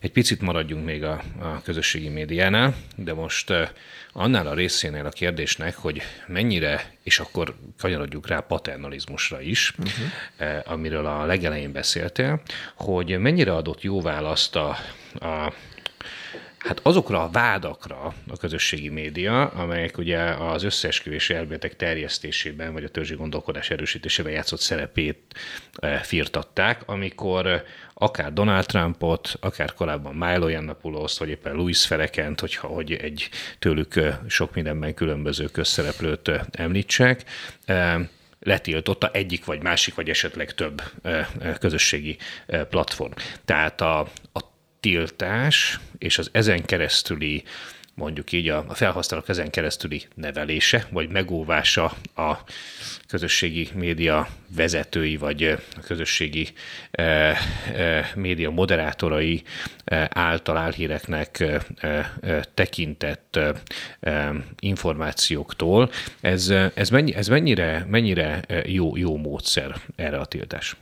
[0.00, 3.52] Egy picit maradjunk még a, a közösségi médiánál, de most
[4.12, 10.72] annál a részénél a kérdésnek, hogy mennyire, és akkor kanyarodjuk rá paternalizmusra is, uh-huh.
[10.72, 12.42] amiről a legelején beszéltél,
[12.74, 14.76] hogy mennyire adott jó választ a,
[15.20, 15.52] a
[16.60, 22.88] Hát azokra a vádakra a közösségi média, amelyek ugye az összeesküvési elméletek terjesztésében, vagy a
[22.88, 25.18] törzsi gondolkodás erősítésében játszott szerepét
[25.74, 32.66] e, firtatták, amikor akár Donald Trumpot, akár korábban Milo Yiannopoulos, vagy éppen Louis Ferekent, hogyha
[32.68, 37.24] hogy egy tőlük e, sok mindenben különböző közszereplőt e, említsek,
[38.40, 40.82] letiltotta egyik vagy másik, vagy esetleg több
[41.58, 42.16] közösségi
[42.70, 43.12] platform.
[43.44, 43.98] Tehát a,
[44.32, 44.49] a
[44.80, 47.44] tiltás és az ezen keresztüli
[48.00, 52.38] mondjuk így a felhasználók ezen keresztüli nevelése, vagy megóvása a
[53.08, 55.44] közösségi média vezetői, vagy
[55.76, 56.48] a közösségi
[56.90, 57.38] eh,
[57.74, 59.42] eh, média moderátorai
[59.84, 61.44] eh, által álhíreknek
[62.54, 63.38] tekintett
[64.58, 65.90] információktól.
[66.20, 70.76] Ez, ez, mennyi, ez mennyire, mennyire jó, jó módszer erre a tiltás?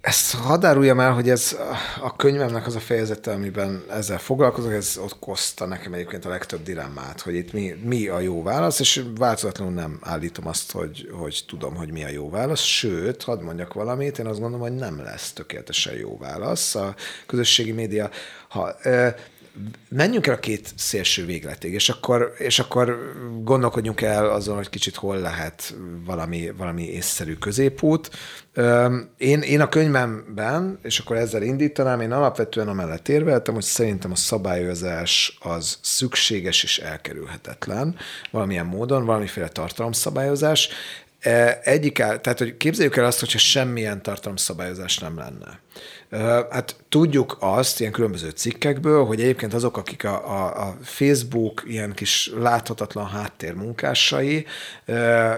[0.00, 1.56] Ezt hadd áruljam el, hogy ez
[2.00, 7.20] a könyvemnek az a fejezete, amiben ezzel foglalkozok, ez okozta nekem egyébként a legtöbb dilemmát,
[7.20, 11.74] hogy itt mi, mi a jó válasz, és változatlanul nem állítom azt, hogy, hogy tudom,
[11.74, 15.32] hogy mi a jó válasz, sőt, hadd mondjak valamit, én azt gondolom, hogy nem lesz
[15.32, 16.74] tökéletesen jó válasz.
[16.74, 16.94] A
[17.26, 18.10] közösségi média,
[18.48, 18.74] ha
[19.88, 24.96] menjünk el a két szélső végletig, és akkor, és akkor gondolkodjunk el azon, hogy kicsit
[24.96, 28.10] hol lehet valami, valami észszerű középút.
[29.16, 34.16] Én, én a könyvemben, és akkor ezzel indítanám, én alapvetően amellett érveltem, hogy szerintem a
[34.16, 37.96] szabályozás az szükséges és elkerülhetetlen
[38.30, 40.68] valamilyen módon, valamiféle tartalomszabályozás.
[41.20, 45.60] E, egyik, tehát hogy képzeljük el azt, hogyha semmilyen tartalomszabályozás nem lenne.
[46.50, 51.92] Hát tudjuk azt ilyen különböző cikkekből, hogy egyébként azok, akik a, a, a Facebook ilyen
[51.92, 54.46] kis láthatatlan háttérmunkásai,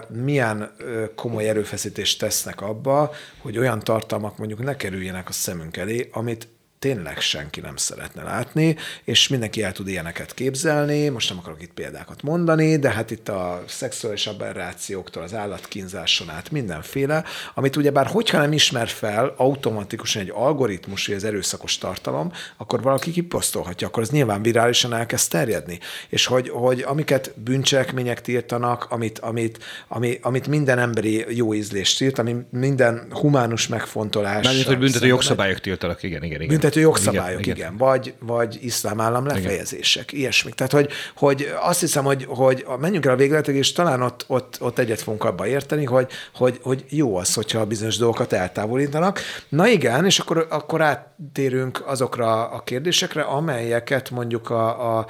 [0.08, 0.72] milyen
[1.14, 6.48] komoly erőfeszítést tesznek abba, hogy olyan tartalmak mondjuk ne kerüljenek a szemünk elé, amit
[6.80, 11.72] tényleg senki nem szeretne látni, és mindenki el tud ilyeneket képzelni, most nem akarok itt
[11.72, 18.38] példákat mondani, de hát itt a szexuális aberrációktól az állatkínzáson át mindenféle, amit ugyebár hogyha
[18.38, 24.10] nem ismer fel automatikusan egy algoritmus, hogy az erőszakos tartalom, akkor valaki kiposztolhatja, akkor az
[24.10, 25.78] nyilván virálisan elkezd terjedni.
[26.08, 32.18] És hogy, hogy amiket bűncselekmények tiltanak, amit, amit, ami, amit minden emberi jó ízlést tilt,
[32.18, 34.44] ami minden humánus megfontolás.
[34.44, 37.56] Mármint, hogy büntető jogszabályok tiltanak, igen, igen, igen büntető jogszabályok, igen, igen.
[37.56, 37.76] igen.
[37.76, 40.20] Vagy, vagy iszlám állam lefejezések, igen.
[40.20, 40.54] ilyesmik.
[40.54, 44.56] Tehát, hogy, hogy azt hiszem, hogy, hogy menjünk el a végletig, és talán ott, ott,
[44.60, 49.20] ott egyet fogunk abba érteni, hogy, hogy, hogy jó az, hogyha bizonyos dolgokat eltávolítanak.
[49.48, 55.06] Na igen, és akkor, akkor áttérünk azokra a kérdésekre, amelyeket mondjuk a, a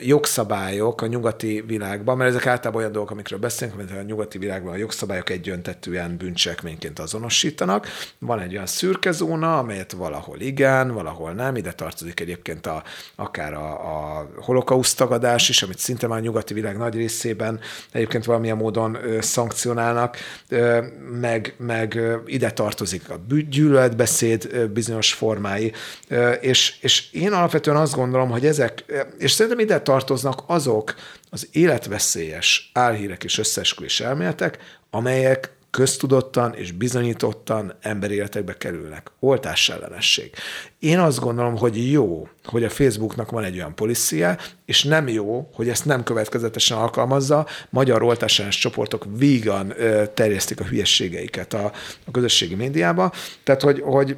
[0.00, 4.72] jogszabályok a nyugati világban, mert ezek általában olyan dolgok, amikről beszélünk, mint a nyugati világban
[4.72, 7.86] a jogszabályok egyöntetűen bűncselekményként azonosítanak.
[8.18, 12.82] Van egy olyan szürke zóna, amelyet valahol igen, valahol nem, ide tartozik egyébként a,
[13.14, 17.60] akár a, a holokauszt tagadás is, amit szinte már a nyugati világ nagy részében
[17.92, 20.16] egyébként valamilyen módon ö, szankcionálnak,
[20.48, 20.82] ö,
[21.20, 23.14] meg, meg ö, ide tartozik a
[23.50, 25.72] gyűlöletbeszéd ö, bizonyos formái,
[26.08, 28.84] ö, és, és én alapvetően azt gondolom, hogy ezek,
[29.18, 30.94] és szerintem ide tartoznak azok
[31.30, 34.58] az életveszélyes álhírek és összeesküvés elméletek,
[34.90, 39.10] amelyek köztudottan és bizonyítottan emberi életekbe kerülnek.
[39.20, 40.30] Oltás ellenesség.
[40.78, 45.50] Én azt gondolom, hogy jó, hogy a Facebooknak van egy olyan policia, és nem jó,
[45.54, 47.46] hogy ezt nem következetesen alkalmazza.
[47.70, 49.74] Magyar oltásellenes csoportok vígan
[50.14, 51.72] terjesztik a hülyességeiket a,
[52.04, 53.12] a közösségi médiába.
[53.44, 54.16] Tehát, hogy, hogy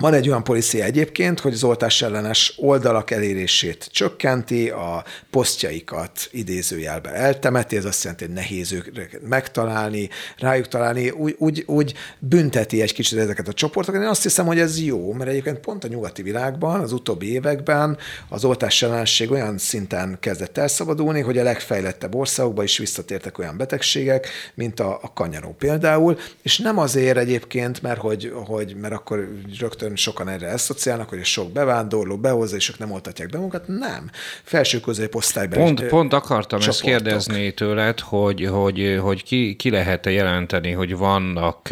[0.00, 7.12] van egy olyan policia egyébként, hogy az oltás ellenes oldalak elérését csökkenti, a posztjaikat idézőjelbe
[7.12, 10.08] eltemeti, ez azt jelenti, hogy nehéz őket megtalálni,
[10.38, 14.00] rájuk találni, úgy, úgy, úgy bünteti egy kicsit ezeket a csoportokat.
[14.00, 17.98] Én azt hiszem, hogy ez jó, mert egyébként pont a nyugati világban az utóbbi években
[18.28, 18.84] az oltás
[19.30, 25.12] olyan szinten kezdett elszabadulni, hogy a legfejlettebb országokban is visszatértek olyan betegségek, mint a, a
[25.12, 30.46] kanyaró például, és nem azért egyébként, mert hogy, hogy mert akkor rögtön rögtön sokan erre
[30.46, 33.68] eszociálnak, hogy sok bevándorló behozza, és ők nem oltatják be magukat.
[33.68, 34.10] Nem.
[34.42, 36.68] Felső középosztályban Pont, pont akartam csoportok.
[36.68, 41.68] ezt kérdezni tőled, hogy, hogy, hogy ki, ki lehet-e jelenteni, hogy vannak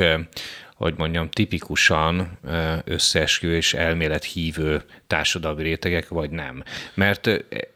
[0.77, 2.39] hogy mondjam, tipikusan
[2.85, 6.63] összeesküvés elmélet hívő társadalmi rétegek, vagy nem.
[6.95, 7.31] Mert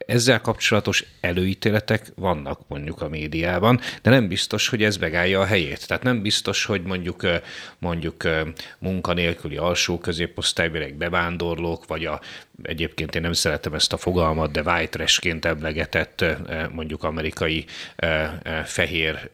[0.06, 5.86] ezzel kapcsolatos előítéletek vannak mondjuk a médiában, de nem biztos, hogy ez megállja a helyét.
[5.86, 7.26] Tehát nem biztos, hogy mondjuk
[7.78, 8.28] mondjuk
[8.78, 12.20] munkanélküli alsó középosztálybérek bevándorlók, vagy a
[12.62, 16.24] egyébként én nem szeretem ezt a fogalmat, de white trash-ként emlegetett
[16.72, 17.64] mondjuk amerikai
[18.64, 19.30] fehér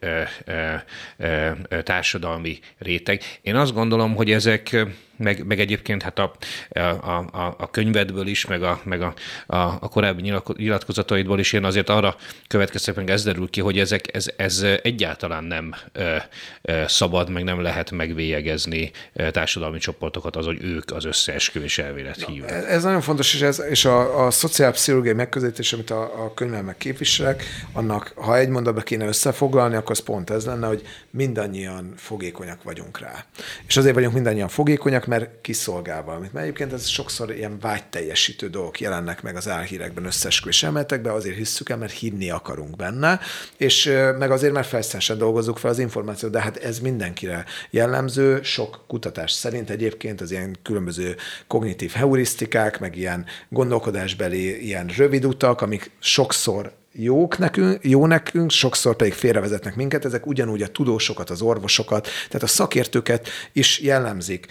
[1.83, 3.21] társadalmi réteg.
[3.41, 4.85] Én azt gondolom, hogy ezek
[5.19, 6.33] meg, meg egyébként hát a,
[6.69, 9.13] a, a, a könyvedből is, meg a, meg a,
[9.47, 12.15] a, a korábbi nyilatkozataidból is én azért arra
[12.47, 16.15] következtek, meg ez derül ki, hogy ezek, ez, ez egyáltalán nem ö,
[16.61, 18.91] ö, szabad, meg nem lehet megvélyegezni
[19.31, 22.69] társadalmi csoportokat az, hogy ők az összeesküvés elvélet hívják.
[22.69, 27.43] Ez nagyon fontos, és, ez, és a, a szociálpszichológiai megközelítés, amit a, a könyvemben képviselek,
[27.73, 32.99] annak, ha egy mondatba kéne összefoglalni, akkor az pont ez lenne, hogy mindannyian fogékonyak vagyunk
[32.99, 33.25] rá.
[33.67, 36.33] És azért vagyunk mindannyian fogékonyak, mert kiszolgál valamit.
[36.33, 41.69] Mert egyébként ez sokszor ilyen vágyteljesítő dolgok jelennek meg az álhírekben, összesküvés emeltekben, azért hisszük
[41.69, 43.19] el, mert hinni akarunk benne,
[43.57, 43.85] és
[44.17, 49.31] meg azért, mert felszínesen dolgozzuk fel az információt, de hát ez mindenkire jellemző, sok kutatás
[49.31, 51.15] szerint egyébként az ilyen különböző
[51.47, 58.95] kognitív heurisztikák, meg ilyen gondolkodásbeli ilyen rövid utak, amik sokszor jók nekünk, jó nekünk, sokszor
[58.95, 64.47] pedig félrevezetnek minket, ezek ugyanúgy a tudósokat, az orvosokat, tehát a szakértőket is jellemzik.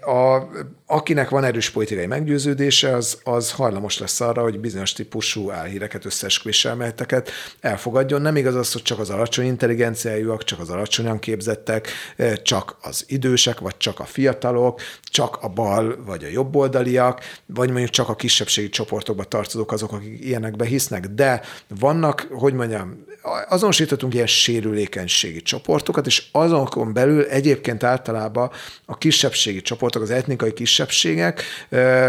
[0.00, 0.42] A,
[0.86, 6.64] akinek van erős politikai meggyőződése, az, az hajlamos lesz arra, hogy bizonyos típusú álhíreket, összeesküvés
[6.64, 8.22] elméleteket elfogadjon.
[8.22, 11.88] Nem igaz az, hogy csak az alacsony intelligenciájúak, csak az alacsonyan képzettek,
[12.42, 17.90] csak az idősek, vagy csak a fiatalok, csak a bal vagy a jobboldaliak, vagy mondjuk
[17.90, 21.06] csak a kisebbségi csoportokba tartozók azok, akik ilyenekbe hisznek.
[21.06, 21.40] De
[21.78, 23.08] vannak, hogy mondjam,
[23.48, 28.50] azonosíthatunk ilyen sérülékenységi csoportokat, és azokon belül egyébként általában
[28.84, 31.42] a kisebbségi csoportok, az etnikai kisebbségek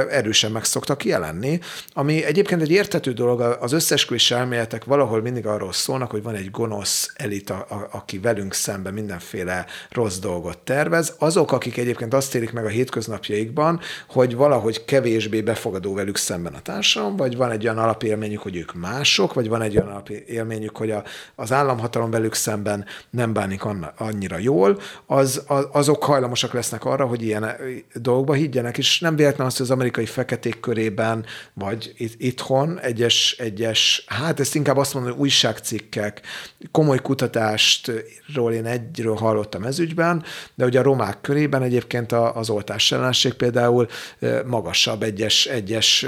[0.09, 1.59] erősen meg szoktak jelenni,
[1.93, 6.51] ami egyébként egy értető dolog, az összesküvés elméletek valahol mindig arról szólnak, hogy van egy
[6.51, 11.15] gonosz elit, a, a, aki velünk szemben mindenféle rossz dolgot tervez.
[11.19, 16.61] Azok, akik egyébként azt érik meg a hétköznapjaikban, hogy valahogy kevésbé befogadó velük szemben a
[16.61, 20.91] társadalom, vagy van egy olyan alapélményük, hogy ők mások, vagy van egy olyan alapélményük, hogy
[20.91, 21.03] a,
[21.35, 23.61] az államhatalom velük szemben nem bánik
[23.97, 27.55] annyira jól, az, az, azok hajlamosak lesznek arra, hogy ilyen
[27.93, 33.35] dolgokba higgyenek, és nem véletlen az, hogy az amerikai feketék körében, vagy itt, itthon egyes,
[33.39, 36.21] egyes, hát ezt inkább azt mondom, hogy újságcikkek,
[36.71, 40.23] komoly kutatástról én egyről hallottam ez ügyben,
[40.55, 43.87] de ugye a romák körében egyébként az oltás ellenség például
[44.45, 46.05] magasabb egyes, egyes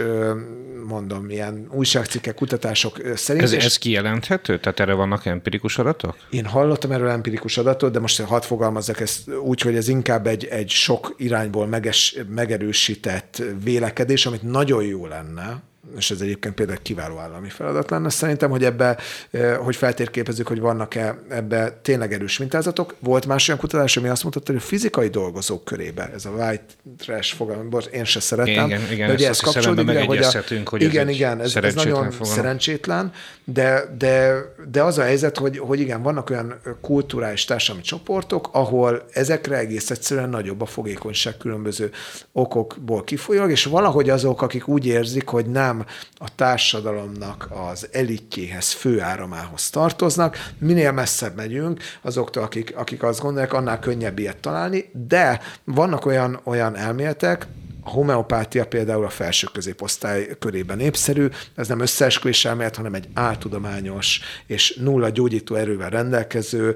[0.87, 3.32] mondom, ilyen újságcikkek, kutatások szerint.
[3.39, 4.59] Ez, ez kijelenthető?
[4.59, 6.15] Tehát erre vannak empirikus adatok?
[6.29, 10.45] Én hallottam erről empirikus adatot, de most hadd fogalmazzak ezt úgy, hogy ez inkább egy,
[10.45, 15.61] egy sok irányból meges, megerősített vélekedés, amit nagyon jó lenne,
[15.97, 18.09] és ez egyébként például kiváló állami feladat lenne.
[18.09, 18.97] Szerintem, hogy ebbe,
[19.31, 22.95] eh, hogy feltérképezzük, hogy vannak-e ebbe tényleg erős mintázatok.
[22.99, 26.63] Volt más olyan kutatás, ami azt mutatta, hogy a fizikai dolgozók körébe, ez a white
[26.97, 28.65] trash fogalom, én se szeretem.
[28.65, 30.31] Igen, igen, de ugye ez kapcsolódik, ide, hogy, a,
[30.65, 32.35] hogy igen, ez igen, ez, ez nagyon fogalom.
[32.35, 33.11] szerencsétlen,
[33.43, 34.33] de, de,
[34.71, 39.89] de az a helyzet, hogy, hogy igen, vannak olyan kulturális társadalmi csoportok, ahol ezekre egész
[39.89, 41.91] egyszerűen nagyobb a fogékonyság különböző
[42.31, 45.72] okokból kifolyólag, és valahogy azok, akik úgy érzik, hogy nem
[46.13, 50.51] a társadalomnak az elitjéhez, főáramához tartoznak.
[50.57, 56.39] Minél messzebb megyünk azoktól, akik, akik azt gondolják, annál könnyebb ilyet találni, de vannak olyan,
[56.43, 57.47] olyan elméletek,
[57.83, 64.19] a homeopátia például a felső középosztály körében népszerű, ez nem összeesküvés elmélet, hanem egy áltudományos
[64.45, 66.75] és nulla gyógyító erővel rendelkező,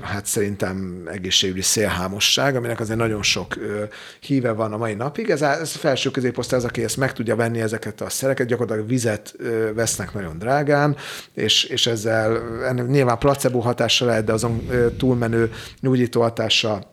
[0.00, 3.54] hát szerintem egészségügyi szélhámosság, aminek azért nagyon sok
[4.20, 5.30] híve van a mai napig.
[5.30, 9.34] Ez a, felső középosztály az, aki ezt meg tudja venni ezeket a szereket, gyakorlatilag vizet
[9.74, 10.96] vesznek nagyon drágán,
[11.34, 14.68] és, és ezzel ennek nyilván placebo hatása lehet, de azon
[14.98, 16.91] túlmenő gyógyító hatása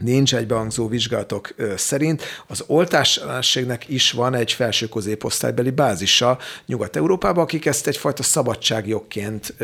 [0.00, 2.22] nincs egybehangzó vizsgálatok szerint.
[2.46, 9.54] Az oltásellenségnek is van egy felső középosztálybeli bázisa Nyugat-Európában, akik ezt egyfajta szabadságjogként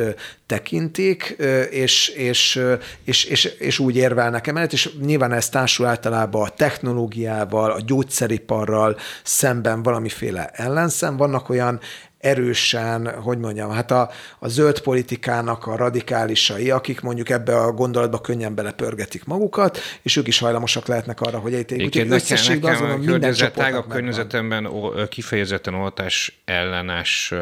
[0.47, 1.37] tekintik,
[1.71, 2.61] és, és,
[3.05, 8.97] és, és, és úgy érvelnek emellett, és nyilván ez társul általában a technológiával, a gyógyszeriparral
[9.23, 11.17] szemben valamiféle ellenszem.
[11.17, 11.81] Vannak olyan
[12.27, 18.21] erősen, hogy mondjam, hát a, a zöld politikának a radikálisai, akik mondjuk ebbe a gondolatba
[18.21, 23.01] könnyen belepörgetik magukat, és ők is hajlamosak lehetnek arra, hogy egy Úgyhogy összességben azt mondom,
[23.01, 24.69] minden tágabb környezetemben
[25.09, 27.35] kifejezetten oltás ellenes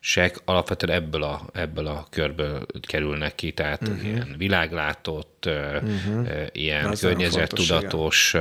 [0.00, 4.04] sek alapvetően ebből a, ebből a körből kerülnek ki, tehát uh-huh.
[4.04, 6.26] ilyen világlátott, uh-huh.
[6.52, 8.36] ilyen környezettudatos,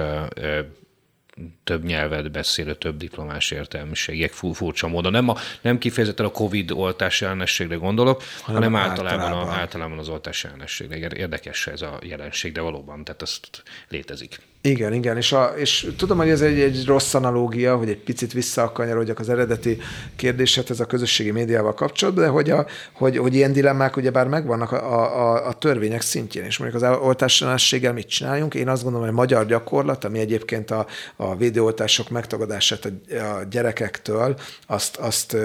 [1.64, 5.12] több nyelvet beszélő, több diplomás értelmiségiek furcsa módon.
[5.12, 9.54] Nem, a, nem kifejezetten a COVID oltás ellenességre gondolok, hanem, hanem általában, általában.
[9.54, 11.16] A, általában az oltás ellenességre.
[11.16, 13.40] Érdekes ez a jelenség, de valóban, tehát ez
[13.88, 14.40] létezik.
[14.66, 18.34] Igen, igen, és, a, és tudom, hogy ez egy, egy rossz analógia, hogy egy picit
[18.34, 19.78] visszakanyarodjak az eredeti
[20.16, 24.72] kérdéshez, ez a közösségi médiával kapcsolatban, de hogy, a, hogy, hogy ilyen dilemmák ugyebár megvannak
[24.72, 28.54] a, a, a törvények szintjén, és mondjuk az oltásellenességgel mit csináljunk?
[28.54, 33.44] Én azt gondolom, hogy a magyar gyakorlat, ami egyébként a, a védőoltások megtagadását a, a
[33.50, 35.38] gyerekektől, azt, azt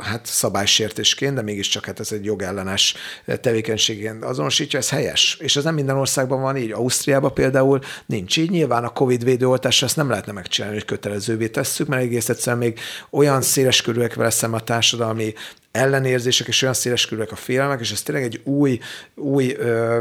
[0.00, 2.94] hát szabálysértésként, de mégiscsak hát ez egy jogellenes
[3.40, 5.36] tevékenységén azonosítja, ez helyes.
[5.40, 6.72] És ez nem minden országban van így.
[6.72, 11.86] Ausztriában például nincs így, nyilván a Covid védőoltásra ezt nem lehetne megcsinálni, hogy kötelezővé tesszük,
[11.86, 12.78] mert egész egyszerűen még
[13.10, 15.34] olyan széles körülök veszem a társadalmi
[15.72, 18.78] ellenérzések, és olyan széles körülök a félelmek, és ez tényleg egy új,
[19.14, 20.00] új, ö,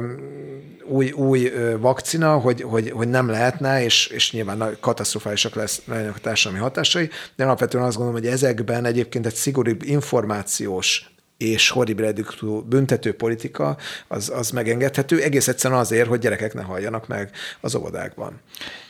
[0.83, 6.19] új, új ö, vakcina, hogy, hogy, hogy nem lehetne, és, és nyilván katasztrofálisak lesznek a
[6.19, 12.13] társadalmi hatásai, de alapvetően azt gondolom, hogy ezekben egyébként egy szigorúbb információs és horrible
[12.65, 18.41] büntető politika, az, az megengedhető, egész egyszerűen azért, hogy gyerekek ne halljanak meg az óvodákban.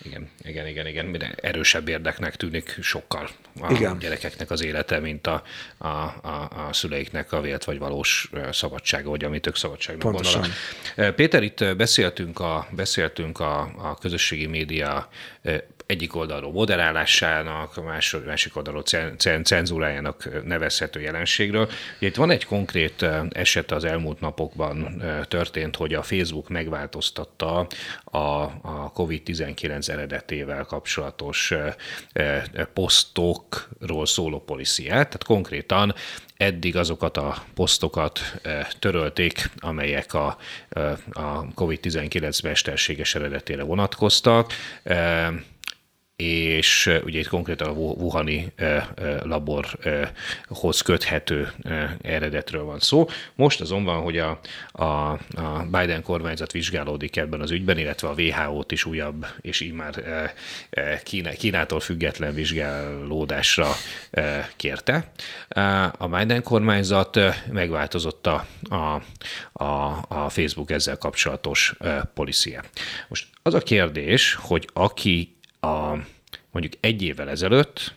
[0.02, 1.06] Igen, igen, igen, igen.
[1.06, 3.30] Minden erősebb érdeknek tűnik sokkal
[3.62, 3.98] a igen.
[4.00, 5.44] gyerekeknek az élete, mint a,
[5.78, 10.42] a, a, a szüleiknek a vélt vagy valós szabadsága, vagy amit ők szabadságnak Pontosan.
[10.42, 11.16] gondolnak.
[11.16, 15.10] Péter, itt beszéltünk a, beszéltünk a, a közösségi média
[15.88, 18.84] egyik oldalról moderálásának, másik, másik oldalról
[19.44, 21.70] cenzúrájának nevezhető jelenségről.
[21.98, 27.68] Ugye itt van egy konkrét eset az elmúlt napokban történt, hogy a Facebook megváltoztatta
[28.04, 31.54] a, a COVID-19 eredetével kapcsolatos
[32.74, 35.96] posztokról szóló poliциát, tehát konkrétan
[36.38, 38.20] eddig azokat a posztokat
[38.80, 40.38] törölték, amelyek a,
[41.12, 44.54] a COVID-19 mesterséges eredetére vonatkoztak
[46.24, 48.54] és ugye itt konkrétan a Wuhani
[49.22, 51.52] laborhoz köthető
[52.02, 53.08] eredetről van szó.
[53.36, 54.40] Most azonban, hogy a,
[54.72, 59.74] a, a Biden kormányzat vizsgálódik ebben az ügyben, illetve a WHO-t is újabb, és így
[59.74, 60.04] már
[61.04, 63.72] Kína, Kínától független vizsgálódásra
[64.56, 65.12] kérte.
[65.98, 67.20] A Biden kormányzat
[67.52, 69.02] megváltozott a, a,
[69.64, 71.76] a, a Facebook ezzel kapcsolatos
[72.14, 72.64] policia.
[73.08, 75.96] Most az a kérdés, hogy aki a
[76.52, 77.96] mondjuk egy évvel ezelőtt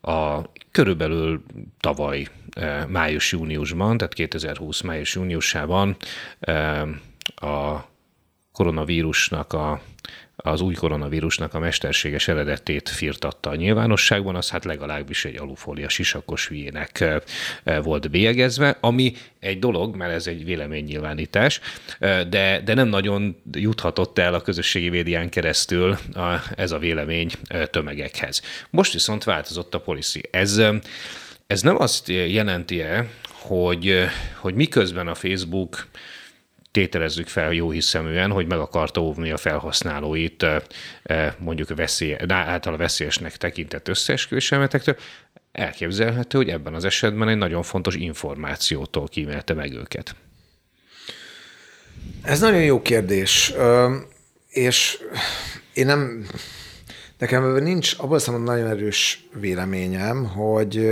[0.00, 0.40] a
[0.70, 1.42] körülbelül
[1.80, 5.96] tavaly eh, május-júniusban, tehát 2020 május-júniusában
[6.40, 6.88] eh,
[7.34, 7.88] a
[8.52, 9.80] koronavírusnak a
[10.36, 16.48] az új koronavírusnak a mesterséges eredetét firtatta a nyilvánosságban, az hát legalábbis egy alufólia sisakos
[16.48, 17.04] hülyének
[17.82, 21.60] volt bélyegezve, ami egy dolog, mert ez egy véleménynyilvánítás,
[21.98, 27.30] de, de nem nagyon juthatott el a közösségi médián keresztül a, ez a vélemény
[27.70, 28.42] tömegekhez.
[28.70, 30.20] Most viszont változott a policy.
[30.30, 30.62] Ez,
[31.46, 35.86] ez nem azt jelenti-e, hogy, hogy miközben a Facebook
[36.76, 40.46] tételezzük fel jó hiszeműen, hogy meg akarta óvni a felhasználóit
[41.38, 44.96] mondjuk veszély, által veszélyesnek tekintett összeesküvés elméletektől,
[45.52, 50.14] elképzelhető, hogy ebben az esetben egy nagyon fontos információtól kímélte meg őket.
[52.22, 53.52] Ez nagyon jó kérdés,
[54.48, 54.98] és
[55.72, 56.26] én nem,
[57.18, 60.90] nekem nincs abban a nagyon erős véleményem, hogy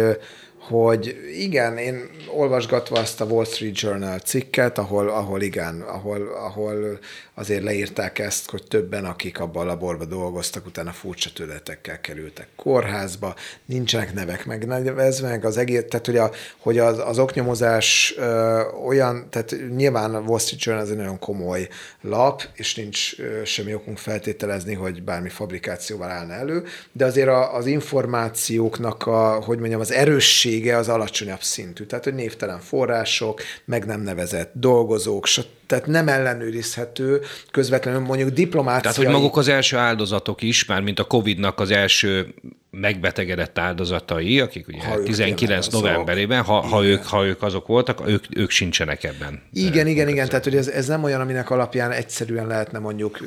[0.68, 6.98] hogy igen, én olvasgatva azt a Wall Street Journal cikket, ahol, ahol igen, ahol, ahol
[7.34, 13.34] azért leírták ezt, hogy többen, akik abban a laborban dolgoztak, utána furcsa tületekkel kerültek kórházba,
[13.64, 19.26] nincsenek nevek megnevezve, meg az egész, tehát hogy, a, hogy az, az oknyomozás ö, olyan,
[19.30, 21.68] tehát nyilván a Wall Street Journal az egy nagyon komoly
[22.00, 27.54] lap, és nincs ö, semmi okunk feltételezni, hogy bármi fabrikációval állna elő, de azért a,
[27.54, 33.86] az információknak a, hogy mondjam, az erőssége az alacsonyabb szintű, tehát hogy névtelen források, meg
[33.86, 35.26] nem nevezett dolgozók,
[35.66, 38.82] tehát nem ellenőrizhető közvetlenül mondjuk diplomáciai...
[38.82, 42.34] Tehát, hogy maguk az első áldozatok is, már mint a Covid-nak az első
[42.70, 48.24] megbetegedett áldozatai, akik ugye ha 19 novemberében, ha, ha, ők, ha ők azok voltak, ők,
[48.36, 49.42] ők sincsenek ebben.
[49.52, 53.18] Igen, igen, igen, tehát hogy ez, ez nem olyan, aminek alapján egyszerűen lehetne mondjuk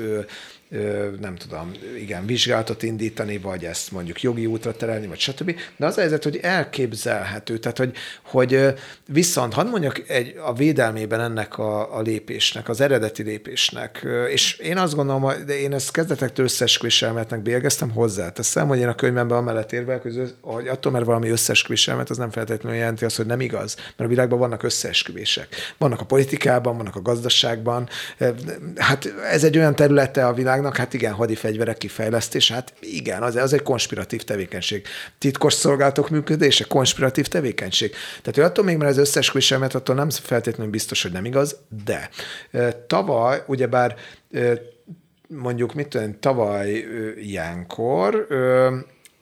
[1.19, 5.55] nem tudom, igen, vizsgálatot indítani, vagy ezt mondjuk jogi útra terelni, vagy stb.
[5.77, 8.73] De az a helyzet, hogy elképzelhető, tehát hogy, hogy
[9.05, 14.77] viszont, hadd mondjak egy, a védelmében ennek a, a lépésnek, az eredeti lépésnek, és én
[14.77, 19.71] azt gondolom, de én ezt kezdetektől összeesküvés elméletnek bélyegeztem, hozzáteszem, hogy én a könyvemben amellett
[19.71, 20.01] érvelek,
[20.41, 23.97] hogy attól, mert valami összeesküvés elmélet, az nem feltétlenül jelenti azt, hogy nem igaz, mert
[23.97, 25.47] a világban vannak összeesküvések.
[25.77, 27.89] Vannak a politikában, vannak a gazdaságban.
[28.75, 33.35] Hát ez egy olyan területe a világ, világnak, hát igen, hadifegyverek kifejlesztés, hát igen, az,
[33.35, 34.85] az egy konspiratív tevékenység.
[35.17, 37.91] Titkos szolgálatok működése, konspiratív tevékenység.
[37.91, 42.09] Tehát hogy attól még, mert az összes attól nem feltétlenül biztos, hogy nem igaz, de
[42.87, 43.95] tavaly, ugyebár
[45.27, 46.85] mondjuk, mit tudom, tavaly
[47.15, 48.27] ilyenkor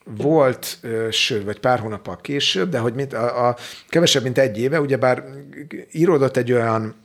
[0.04, 0.80] volt,
[1.10, 3.56] sőt, vagy pár hónappal később, de hogy mint a, a
[3.90, 5.24] kevesebb, mint egy éve, ugyebár
[5.92, 6.96] íródott egy olyan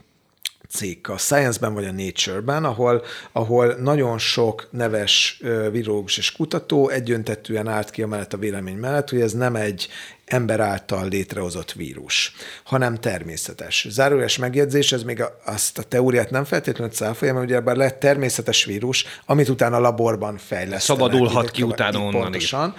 [0.71, 5.41] cikk a Science-ben vagy a Nature-ben, ahol, ahol nagyon sok neves
[5.71, 9.89] virológus és kutató egyöntetően állt ki a mellett a vélemény mellett, hogy ez nem egy
[10.25, 12.33] ember által létrehozott vírus,
[12.65, 13.87] hanem természetes.
[13.91, 19.05] Zárójeles megjegyzés, ez még azt a teóriát nem feltétlenül cáfolja, mert ugye lett természetes vírus,
[19.27, 21.01] amit utána a laborban fejlesztenek.
[21.03, 22.21] Szabadulhat ki utána onnan.
[22.21, 22.75] Pontosan.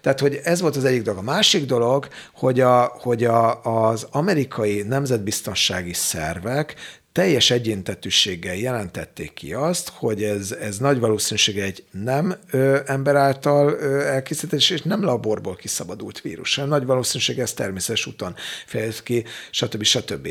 [0.00, 1.20] Tehát, hogy ez volt az egyik dolog.
[1.20, 6.74] A másik dolog, hogy, a, hogy a, az amerikai nemzetbiztonsági szervek
[7.12, 13.72] teljes egyéntetűséggel jelentették ki azt, hogy ez, ez nagy valószínűséggel egy nem ö, ember által
[13.72, 18.34] ö, elkészített, és nem laborból kiszabadult vírus, hanem nagy valószínűséggel ez természetes úton
[18.66, 19.82] fejlődött ki, stb.
[19.82, 20.28] stb.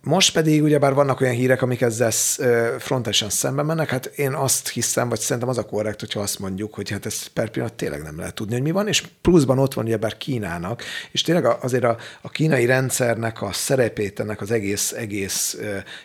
[0.00, 2.10] Most pedig ugyebár vannak olyan hírek, amik ezzel
[2.78, 6.74] frontálisan szembe mennek, hát én azt hiszem, vagy szerintem az a korrekt, hogyha azt mondjuk,
[6.74, 9.74] hogy hát ezt per pillanat tényleg nem lehet tudni, hogy mi van, és pluszban ott
[9.74, 10.82] van ugyebár Kínának,
[11.12, 15.56] és tényleg azért a, a kínai rendszernek a szerepét ennek az egész, egész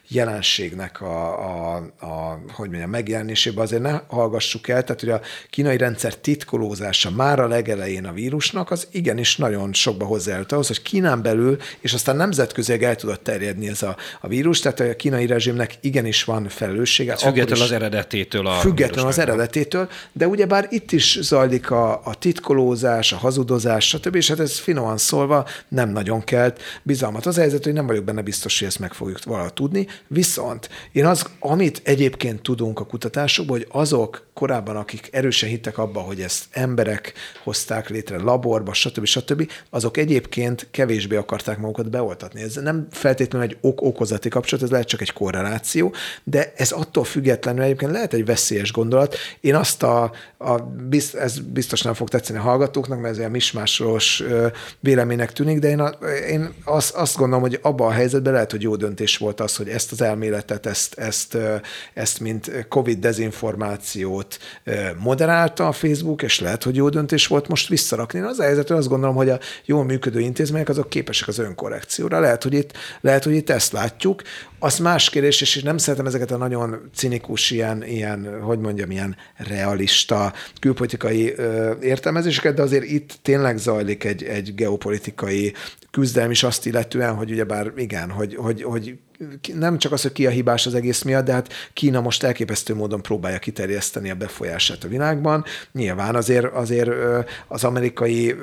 [0.07, 5.77] jelenségnek a, a, a hogy mondjam, megjelenésében azért ne hallgassuk el, tehát hogy a kínai
[5.77, 11.21] rendszer titkolózása már a legelején a vírusnak, az igenis nagyon sokba hozzájárult ahhoz, hogy Kínán
[11.21, 15.77] belül, és aztán nemzetközileg el tudott terjedni ez a, a vírus, tehát a kínai rezsimnek
[15.81, 17.11] igenis van felelőssége.
[17.11, 18.47] Hát függetlenül az eredetétől.
[18.47, 24.15] A függetlenül az eredetétől, de ugyebár itt is zajlik a, a titkolózás, a hazudozás, stb.
[24.15, 27.25] És hát ez finoman szólva nem nagyon kelt bizalmat.
[27.25, 29.68] Az helyzet, hogy nem vagyok benne biztos, hogy ezt meg fogjuk valahogy tudni,
[30.07, 35.99] Viszont én az, amit egyébként tudunk a kutatásokból, hogy azok korábban, akik erősen hittek abba,
[35.99, 37.13] hogy ezt emberek
[37.43, 39.05] hozták létre laborba, stb.
[39.05, 42.41] stb., azok egyébként kevésbé akarták magukat beoltatni.
[42.41, 47.61] Ez nem feltétlenül egy ok-okozati kapcsolat, ez lehet csak egy korreláció, de ez attól függetlenül
[47.61, 49.15] egyébként lehet egy veszélyes gondolat.
[49.39, 50.57] Én azt a, a
[50.89, 54.23] bizt, ez biztos nem fog tetszeni a hallgatóknak, mert ez olyan mismásolos
[54.79, 55.89] véleménynek tűnik, de én, a,
[56.29, 59.69] én azt, azt gondolom, hogy abban a helyzetben lehet, hogy jó döntés volt az, hogy
[59.69, 61.37] ezt az elméletet, ezt, ezt,
[61.93, 64.28] ezt mint COVID dezinformációt
[64.97, 68.19] moderálta a Facebook, és lehet, hogy jó döntés volt most visszarakni.
[68.19, 72.19] Az a helyzet, azt gondolom, hogy a jól működő intézmények azok képesek az önkorrekcióra.
[72.19, 72.71] Lehet, hogy itt,
[73.01, 74.21] lehet, hogy itt ezt látjuk.
[74.59, 79.15] Az más kérdés, és nem szeretem ezeket a nagyon cinikus, ilyen, ilyen hogy mondjam, ilyen
[79.37, 85.53] realista külpolitikai ö, értelmezéseket, de azért itt tényleg zajlik egy, egy geopolitikai
[85.91, 88.97] küzdelem is azt illetően, hogy ugyebár igen, hogy, hogy, hogy
[89.53, 92.75] nem csak az, hogy ki a hibás az egész miatt, de hát Kína most elképesztő
[92.75, 95.45] módon próbálja kiterjeszteni a befolyását a világban.
[95.71, 96.89] Nyilván azért, azért
[97.47, 98.35] az amerikai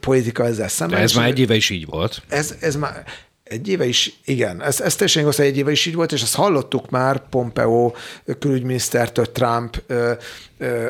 [0.00, 0.96] politika ezzel szemben.
[0.96, 2.22] De ez már egy éve is így volt.
[2.28, 3.04] Ez, ez már,
[3.48, 6.34] egy éve is, igen, ez, ez teljesen igaz, egy éve is így volt, és ezt
[6.34, 7.92] hallottuk már Pompeo
[8.38, 9.82] külügyminisztertől, Trump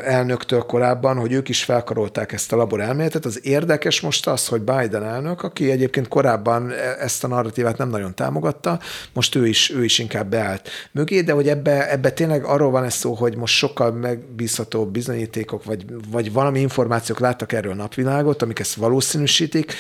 [0.05, 3.25] elnöktől korábban, hogy ők is felkarolták ezt a labor elméletet.
[3.25, 7.89] Az érdekes most az, hogy Biden elnök, aki egyébként korábban e, ezt a narratívát nem
[7.89, 8.81] nagyon támogatta,
[9.13, 12.85] most ő is, ő is inkább beállt mögé, de hogy ebbe, ebbe tényleg arról van
[12.85, 18.43] ez szó, hogy most sokkal megbízhatóbb bizonyítékok, vagy, vagy valami információk láttak erről a napvilágot,
[18.43, 19.75] amik ezt valószínűsítik,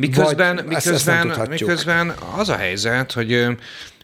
[0.00, 3.46] Miközben, Vagy miközben, miközben az a helyzet, hogy,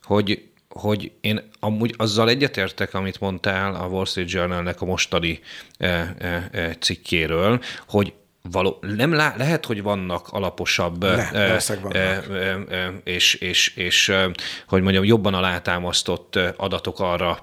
[0.02, 5.40] hogy hogy én amúgy azzal egyetértek, amit mondtál a Wall Street Journalnek a mostani
[6.80, 8.12] cikkéről, hogy
[8.50, 11.94] való, nem lá, lehet, hogy vannak alaposabb Le, e, vannak.
[11.94, 11.98] E,
[12.70, 14.12] e, és, és, és
[14.68, 17.42] hogy mondjam, jobban alátámasztott adatok arra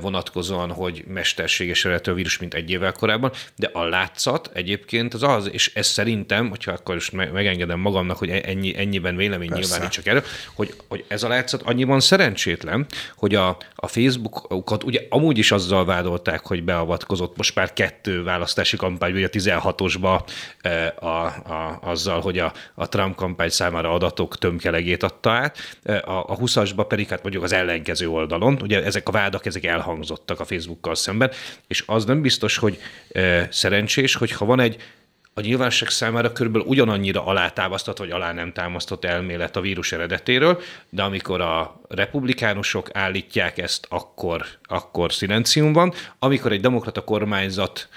[0.00, 5.48] vonatkozóan, hogy mesterséges eredetű vírus, mint egy évvel korábban, de a látszat egyébként az az,
[5.52, 10.24] és ez szerintem, hogyha akkor is megengedem magamnak, hogy ennyi, ennyiben vélemény nyilvánítsak erről,
[10.54, 12.86] hogy, hogy ez a látszat annyiban szerencsétlen,
[13.16, 18.76] hogy a, a Facebookot ugye amúgy is azzal vádolták, hogy beavatkozott most már kettő választási
[18.76, 20.20] kampány, vagy a 16-osba
[20.98, 26.36] a, a, azzal, hogy a, a Trump kampány számára adatok tömkelegét adta át, a, a
[26.36, 30.94] 20-asba pedig hát mondjuk az ellenkező oldalon, ugye ezek a vádak, ezek elhangzottak a Facebookkal
[30.94, 31.30] szemben,
[31.66, 32.78] és az nem biztos, hogy
[33.12, 34.82] e, szerencsés, hogyha van egy
[35.34, 40.60] a nyilvánosság számára körülbelül ugyanannyira alátámasztott vagy alá nem támasztott elmélet a vírus eredetéről,
[40.90, 45.92] de amikor a republikánusok állítják ezt, akkor, akkor szilencium van.
[46.18, 47.88] Amikor egy demokrata kormányzat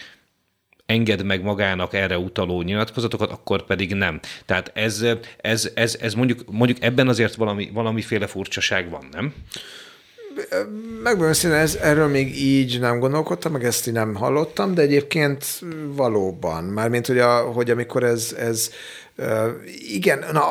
[0.86, 4.20] enged meg magának erre utaló nyilatkozatokat, akkor pedig nem.
[4.46, 5.06] Tehát ez,
[5.38, 9.34] ez, ez, ez mondjuk, mondjuk ebben azért valami, valamiféle furcsaság van, nem?
[11.04, 15.46] Megmondom ez, erről még így nem gondolkodtam, meg ezt így nem hallottam, de egyébként
[15.88, 16.64] valóban.
[16.64, 18.72] Mármint, hogy, a, hogy amikor ez, ez
[19.88, 20.44] igen, na,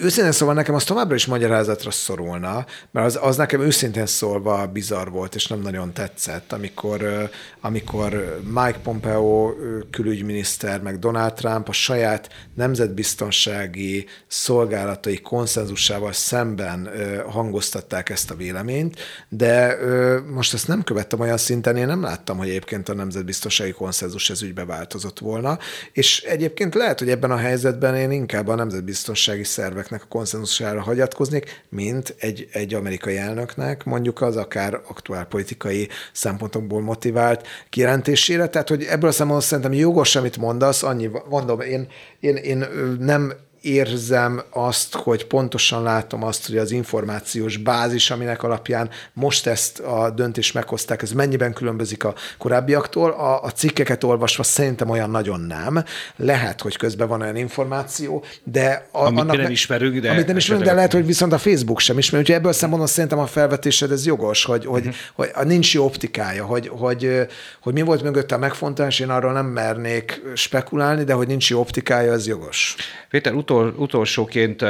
[0.00, 5.08] őszintén szóval nekem az továbbra is magyarázatra szorulna, mert az, az nekem őszintén szólva bizarr
[5.08, 9.52] volt, és nem nagyon tetszett, amikor, amikor Mike Pompeo
[9.90, 16.88] külügyminiszter, meg Donald Trump a saját nemzetbiztonsági szolgálatai konszenzusával szemben
[17.28, 18.98] hangoztatták ezt a véleményt,
[19.28, 19.78] de
[20.26, 24.42] most ezt nem követtem olyan szinten, én nem láttam, hogy egyébként a nemzetbiztonsági konszenzus ez
[24.42, 25.58] ügybe változott volna,
[25.92, 30.80] és egyébként lehet, hogy ebben a helyzetben én én inkább a nemzetbiztonsági szerveknek a konszenzusára
[30.80, 38.48] hagyatkoznék, mint egy, egy amerikai elnöknek, mondjuk az akár aktuál politikai szempontokból motivált kijelentésére.
[38.48, 41.88] Tehát, hogy ebből a szempontból szerintem jogos, amit mondasz, annyi, mondom, én,
[42.20, 42.64] én, én
[42.98, 49.78] nem érzem azt, hogy pontosan látom azt, hogy az információs bázis, aminek alapján most ezt
[49.78, 53.10] a döntést meghozták, ez mennyiben különbözik a korábbiaktól.
[53.10, 55.84] A, a cikkeket olvasva szerintem olyan nagyon nem.
[56.16, 58.88] Lehet, hogy közben van olyan információ, de...
[58.92, 60.10] A, amit annak, nem ismerünk, de...
[60.10, 62.20] Amit nem ismerünk, de lehet, hogy viszont a Facebook sem ismer.
[62.20, 64.94] Úgyhogy ebből szempontból szerintem a felvetésed ez jogos, hogy, uh-huh.
[65.14, 67.26] hogy, hogy nincs jó optikája, hogy, hogy,
[67.60, 71.60] hogy mi volt mögötte a megfontolás, én arról nem mernék spekulálni, de hogy nincs jó
[71.60, 72.76] optikája, az jogos.
[73.10, 74.60] Péter, utol, utolsóként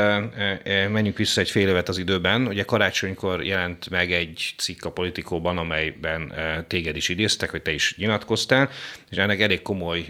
[0.65, 2.47] menjünk vissza egy fél évet az időben.
[2.47, 6.33] Ugye karácsonykor jelent meg egy cikk a politikóban, amelyben
[6.67, 8.71] téged is idéztek, hogy te is nyilatkoztál,
[9.11, 10.05] és ennek elég komoly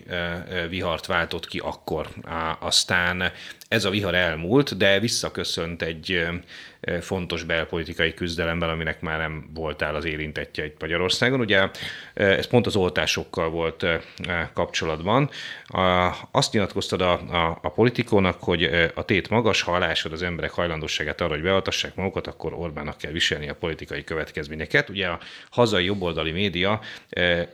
[0.69, 2.09] vihart váltott ki akkor.
[2.61, 3.33] Aztán
[3.69, 6.27] ez a vihar elmúlt, de visszaköszönt egy
[7.01, 11.41] fontos belpolitikai küzdelemben, aminek már nem voltál az érintettje itt Magyarországon.
[11.41, 11.69] Ugye
[12.15, 13.87] ez pont az oltásokkal volt
[14.53, 15.31] kapcsolatban.
[16.31, 21.21] Azt nyilatkoztad a, a, a politikónak, hogy a tét magas, ha alásod az emberek hajlandóságát
[21.21, 24.89] arra, hogy beoltassák magukat, akkor Orbánnak kell viselni a politikai következményeket.
[24.89, 25.21] Ugye a
[25.51, 26.81] hazai jobboldali média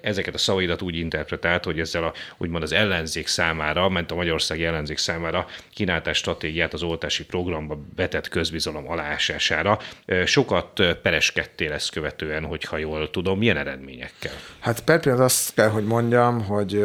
[0.01, 4.65] ezeket a szavaidat úgy interpretált, hogy ezzel a, úgymond az ellenzék számára, ment a magyarországi
[4.65, 9.79] ellenzék számára kínáltás stratégiát az oltási programba betett közbizalom alá alásására.
[10.25, 13.39] Sokat pereskedtél ezt követően, hogyha jól tudom.
[13.39, 14.33] Milyen eredményekkel?
[14.61, 16.85] Hát per azt kell, hogy mondjam, hogy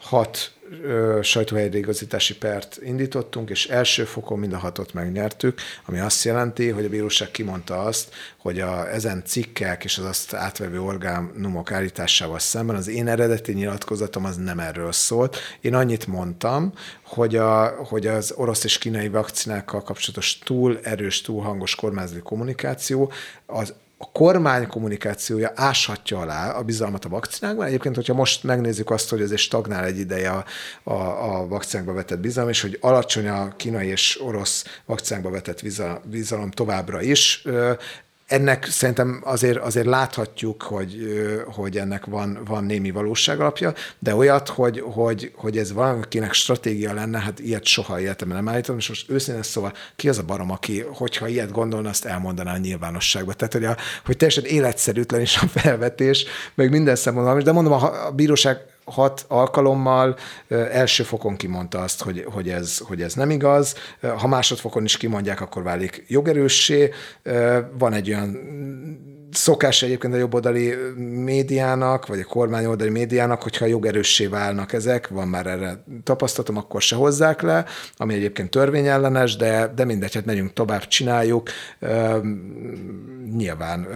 [0.00, 0.50] hat
[1.22, 6.88] sajtóhelyreigazítási pert indítottunk, és első fokon mind a hatot megnyertük, ami azt jelenti, hogy a
[6.88, 12.88] bíróság kimondta azt, hogy a, ezen cikkek és az azt átvevő orgánumok állításával szemben az
[12.88, 15.36] én eredeti nyilatkozatom az nem erről szólt.
[15.60, 21.42] Én annyit mondtam, hogy, a, hogy az orosz és kínai vakcinákkal kapcsolatos túl erős, túl
[21.42, 23.12] hangos kormányzati kommunikáció
[23.46, 27.66] az a kormány kommunikációja áshatja alá a bizalmat a vakcinákban.
[27.66, 30.44] Egyébként, hogyha most megnézzük azt, hogy ez stagnál egy ideje a,
[30.82, 35.62] a, a vakcinákba vetett bizalom, és hogy alacsony a kínai és orosz vakcinákba vetett
[36.04, 37.44] bizalom továbbra is,
[38.26, 40.96] ennek szerintem azért, azért láthatjuk, hogy,
[41.46, 46.94] hogy ennek van, van némi valóság alapja, de olyat, hogy, hogy, hogy ez valakinek stratégia
[46.94, 50.50] lenne, hát ilyet soha életemben nem állítom, és most őszintén szóval ki az a barom,
[50.50, 53.32] aki, hogyha ilyet gondolna, azt elmondaná a nyilvánosságba.
[53.32, 56.24] Tehát, hogy, a, hogy teljesen életszerűtlen is a felvetés,
[56.54, 60.16] meg minden szempontból, de mondom, a, a bíróság hat alkalommal
[60.48, 63.74] első fokon kimondta azt, hogy, hogy, ez, hogy ez nem igaz.
[64.16, 66.90] Ha másodfokon is kimondják, akkor válik jogerőssé.
[67.78, 68.38] Van egy olyan
[69.30, 70.74] szokás egyébként a jobboldali
[71.24, 76.96] médiának, vagy a kormányoldali médiának, hogyha jogerőssé válnak ezek, van már erre tapasztalatom, akkor se
[76.96, 77.64] hozzák le,
[77.96, 81.50] ami egyébként törvényellenes, de, de mindegy, hát megyünk tovább, csináljuk.
[83.36, 83.86] nyilván.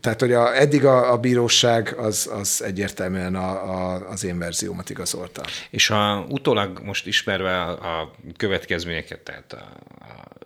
[0.00, 4.90] tehát, hogy a, eddig a, a bíróság az, az egyértelműen a, a, az én verziómat
[4.90, 5.42] igazolta.
[5.70, 9.64] És a, utólag most ismerve a, a következményeket, tehát a,
[10.00, 10.37] a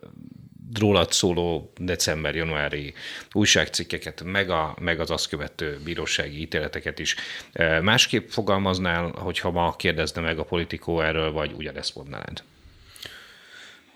[0.78, 2.94] rólad szóló december-januári
[3.32, 7.16] újságcikkeket, meg, a, meg az azt követő bírósági ítéleteket is.
[7.52, 12.42] E, másképp fogalmaznál, hogyha ma kérdezne meg a politikó erről, vagy ugyanezt mondanád?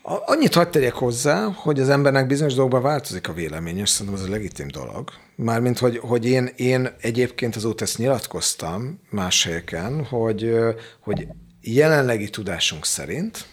[0.03, 4.29] Annyit hagyd tegyek hozzá, hogy az embernek bizonyos dolgokban változik a véleménye, és szerintem ez
[4.29, 5.11] a legitim dolog.
[5.37, 10.57] Mármint, hogy, hogy én, én egyébként azóta ezt nyilatkoztam más helyeken, hogy,
[11.01, 11.27] hogy
[11.61, 13.47] jelenlegi tudásunk szerint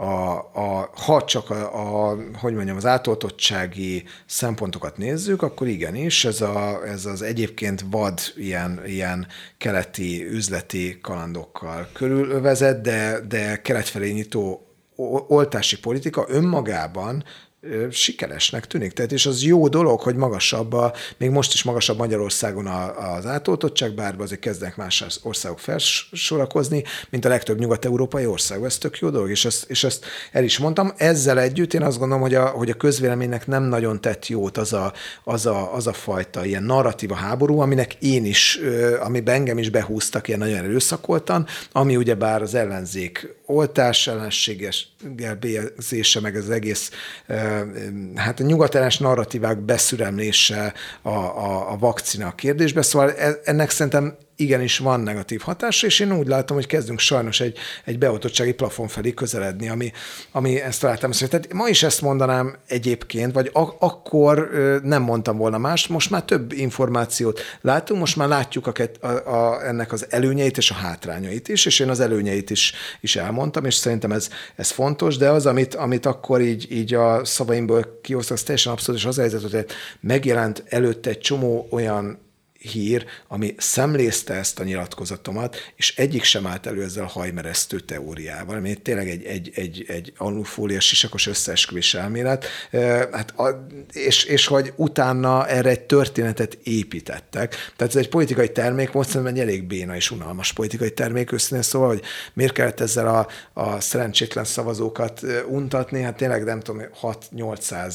[0.00, 6.40] a, a, ha csak a, a, hogy mondjam, az átoltottsági szempontokat nézzük, akkor igenis, ez,
[6.40, 9.26] a, ez az egyébként vad ilyen, ilyen
[9.56, 14.66] keleti üzleti kalandokkal körülövezett, de, de kelet felé nyitó
[15.28, 17.24] oltási politika önmagában
[17.90, 18.92] sikeresnek tűnik.
[18.92, 23.26] Tehát és az jó dolog, hogy magasabb, a, még most is magasabb Magyarországon a, az
[23.26, 28.64] átoltottság, bár azért kezdenek más országok felsorakozni, mint a legtöbb nyugat-európai ország.
[28.64, 30.92] Ez tök jó dolog, és ezt, és ezt el is mondtam.
[30.96, 34.72] Ezzel együtt én azt gondolom, hogy a, hogy a közvéleménynek nem nagyon tett jót az
[34.72, 34.92] a,
[35.24, 38.60] az a, az a fajta ilyen narratíva háború, aminek én is,
[39.00, 44.88] ami engem is behúztak ilyen nagyon erőszakoltan, ami ugyebár az ellenzék oltás ellenséges
[45.40, 46.90] bélyezése, meg az egész
[48.14, 54.78] hát a nyugatellenes narratívák beszüremlése a, a, a vakcina kérdésbe, szóval e, ennek szerintem igenis
[54.78, 59.14] van negatív hatása, és én úgy látom, hogy kezdünk sajnos egy, egy beoltottsági plafon felé
[59.14, 59.92] közeledni, ami,
[60.32, 61.10] ami ezt találtam.
[61.10, 64.50] Tehát ma is ezt mondanám egyébként, vagy ak- akkor
[64.82, 69.66] nem mondtam volna más, most már több információt látunk, most már látjuk a, a, a,
[69.66, 73.74] ennek az előnyeit és a hátrányait is, és én az előnyeit is, is elmondtam, és
[73.74, 78.42] szerintem ez, ez fontos, de az, amit, amit akkor így, így a szavaimból kihoztak, az
[78.42, 79.66] teljesen abszolút, és az a helyzet, hogy
[80.00, 82.26] megjelent előtte egy csomó olyan
[82.58, 88.56] hír, ami szemlézte ezt a nyilatkozatomat, és egyik sem állt elő ezzel a hajmeresztő teóriával,
[88.56, 92.46] ami tényleg egy, egy, egy, egy alufólia sisakos összeesküvés elmélet,
[93.12, 93.34] hát
[93.92, 97.50] és, és hogy utána erre egy történetet építettek.
[97.76, 101.62] Tehát ez egy politikai termék, most szerintem egy elég béna és unalmas politikai termék, őszintén
[101.62, 102.02] szóval, hogy
[102.32, 107.94] miért kellett ezzel a, a szerencsétlen szavazókat untatni, hát tényleg nem tudom, 6-800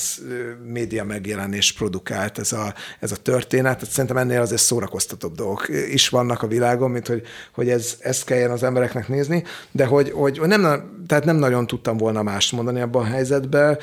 [0.66, 6.10] média megjelenés produkált ez a, ez a történet, tehát szerintem ennél azért szórakoztatóbb dolgok is
[6.10, 7.22] vannak a világon, mint hogy,
[7.54, 10.62] hogy ez, ezt kelljen az embereknek nézni, de hogy, hogy nem,
[11.08, 13.78] tehát nem nagyon tudtam volna mást mondani abban a helyzetben,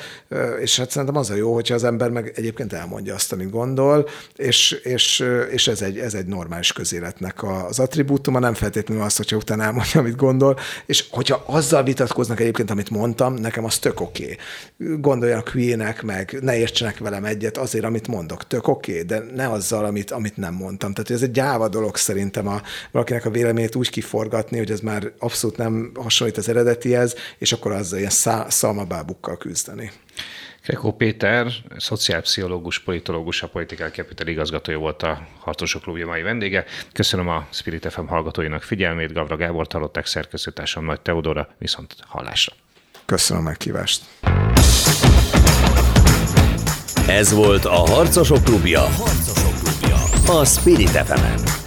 [0.61, 4.07] és hát szerintem az a jó, hogyha az ember meg egyébként elmondja azt, amit gondol,
[4.35, 9.35] és, és, és ez, egy, ez egy normális közéletnek az attribútuma, nem feltétlenül az, hogyha
[9.35, 14.37] utána elmondja, amit gondol, és hogyha azzal vitatkoznak egyébként, amit mondtam, nekem az tök oké.
[14.77, 14.99] Okay.
[14.99, 19.49] Gondoljanak hülyének, meg ne értsenek velem egyet azért, amit mondok, tök oké, okay, de ne
[19.49, 20.93] azzal, amit, amit nem mondtam.
[20.93, 25.11] Tehát ez egy gyáva dolog szerintem a, valakinek a véleményét úgy kiforgatni, hogy ez már
[25.19, 28.11] abszolút nem hasonlít az eredetihez, és akkor azzal ilyen
[28.49, 29.91] szalmabábukkal küzdeni.
[30.63, 31.47] Krekó Péter,
[31.77, 36.65] szociálpszichológus, politológus, a Political Capital igazgatója volt a Harcosok Klubja mai vendége.
[36.93, 42.53] Köszönöm a Spirit FM hallgatóinak figyelmét, Gavra Gábor hallották szerkesztőtársam Nagy Teodora, viszont hallásra.
[43.05, 44.03] Köszönöm a meghívást.
[47.07, 48.81] Ez volt a Harcosok Klubja.
[48.81, 49.60] A Harcosok.
[50.31, 51.60] A Spirit fm -en.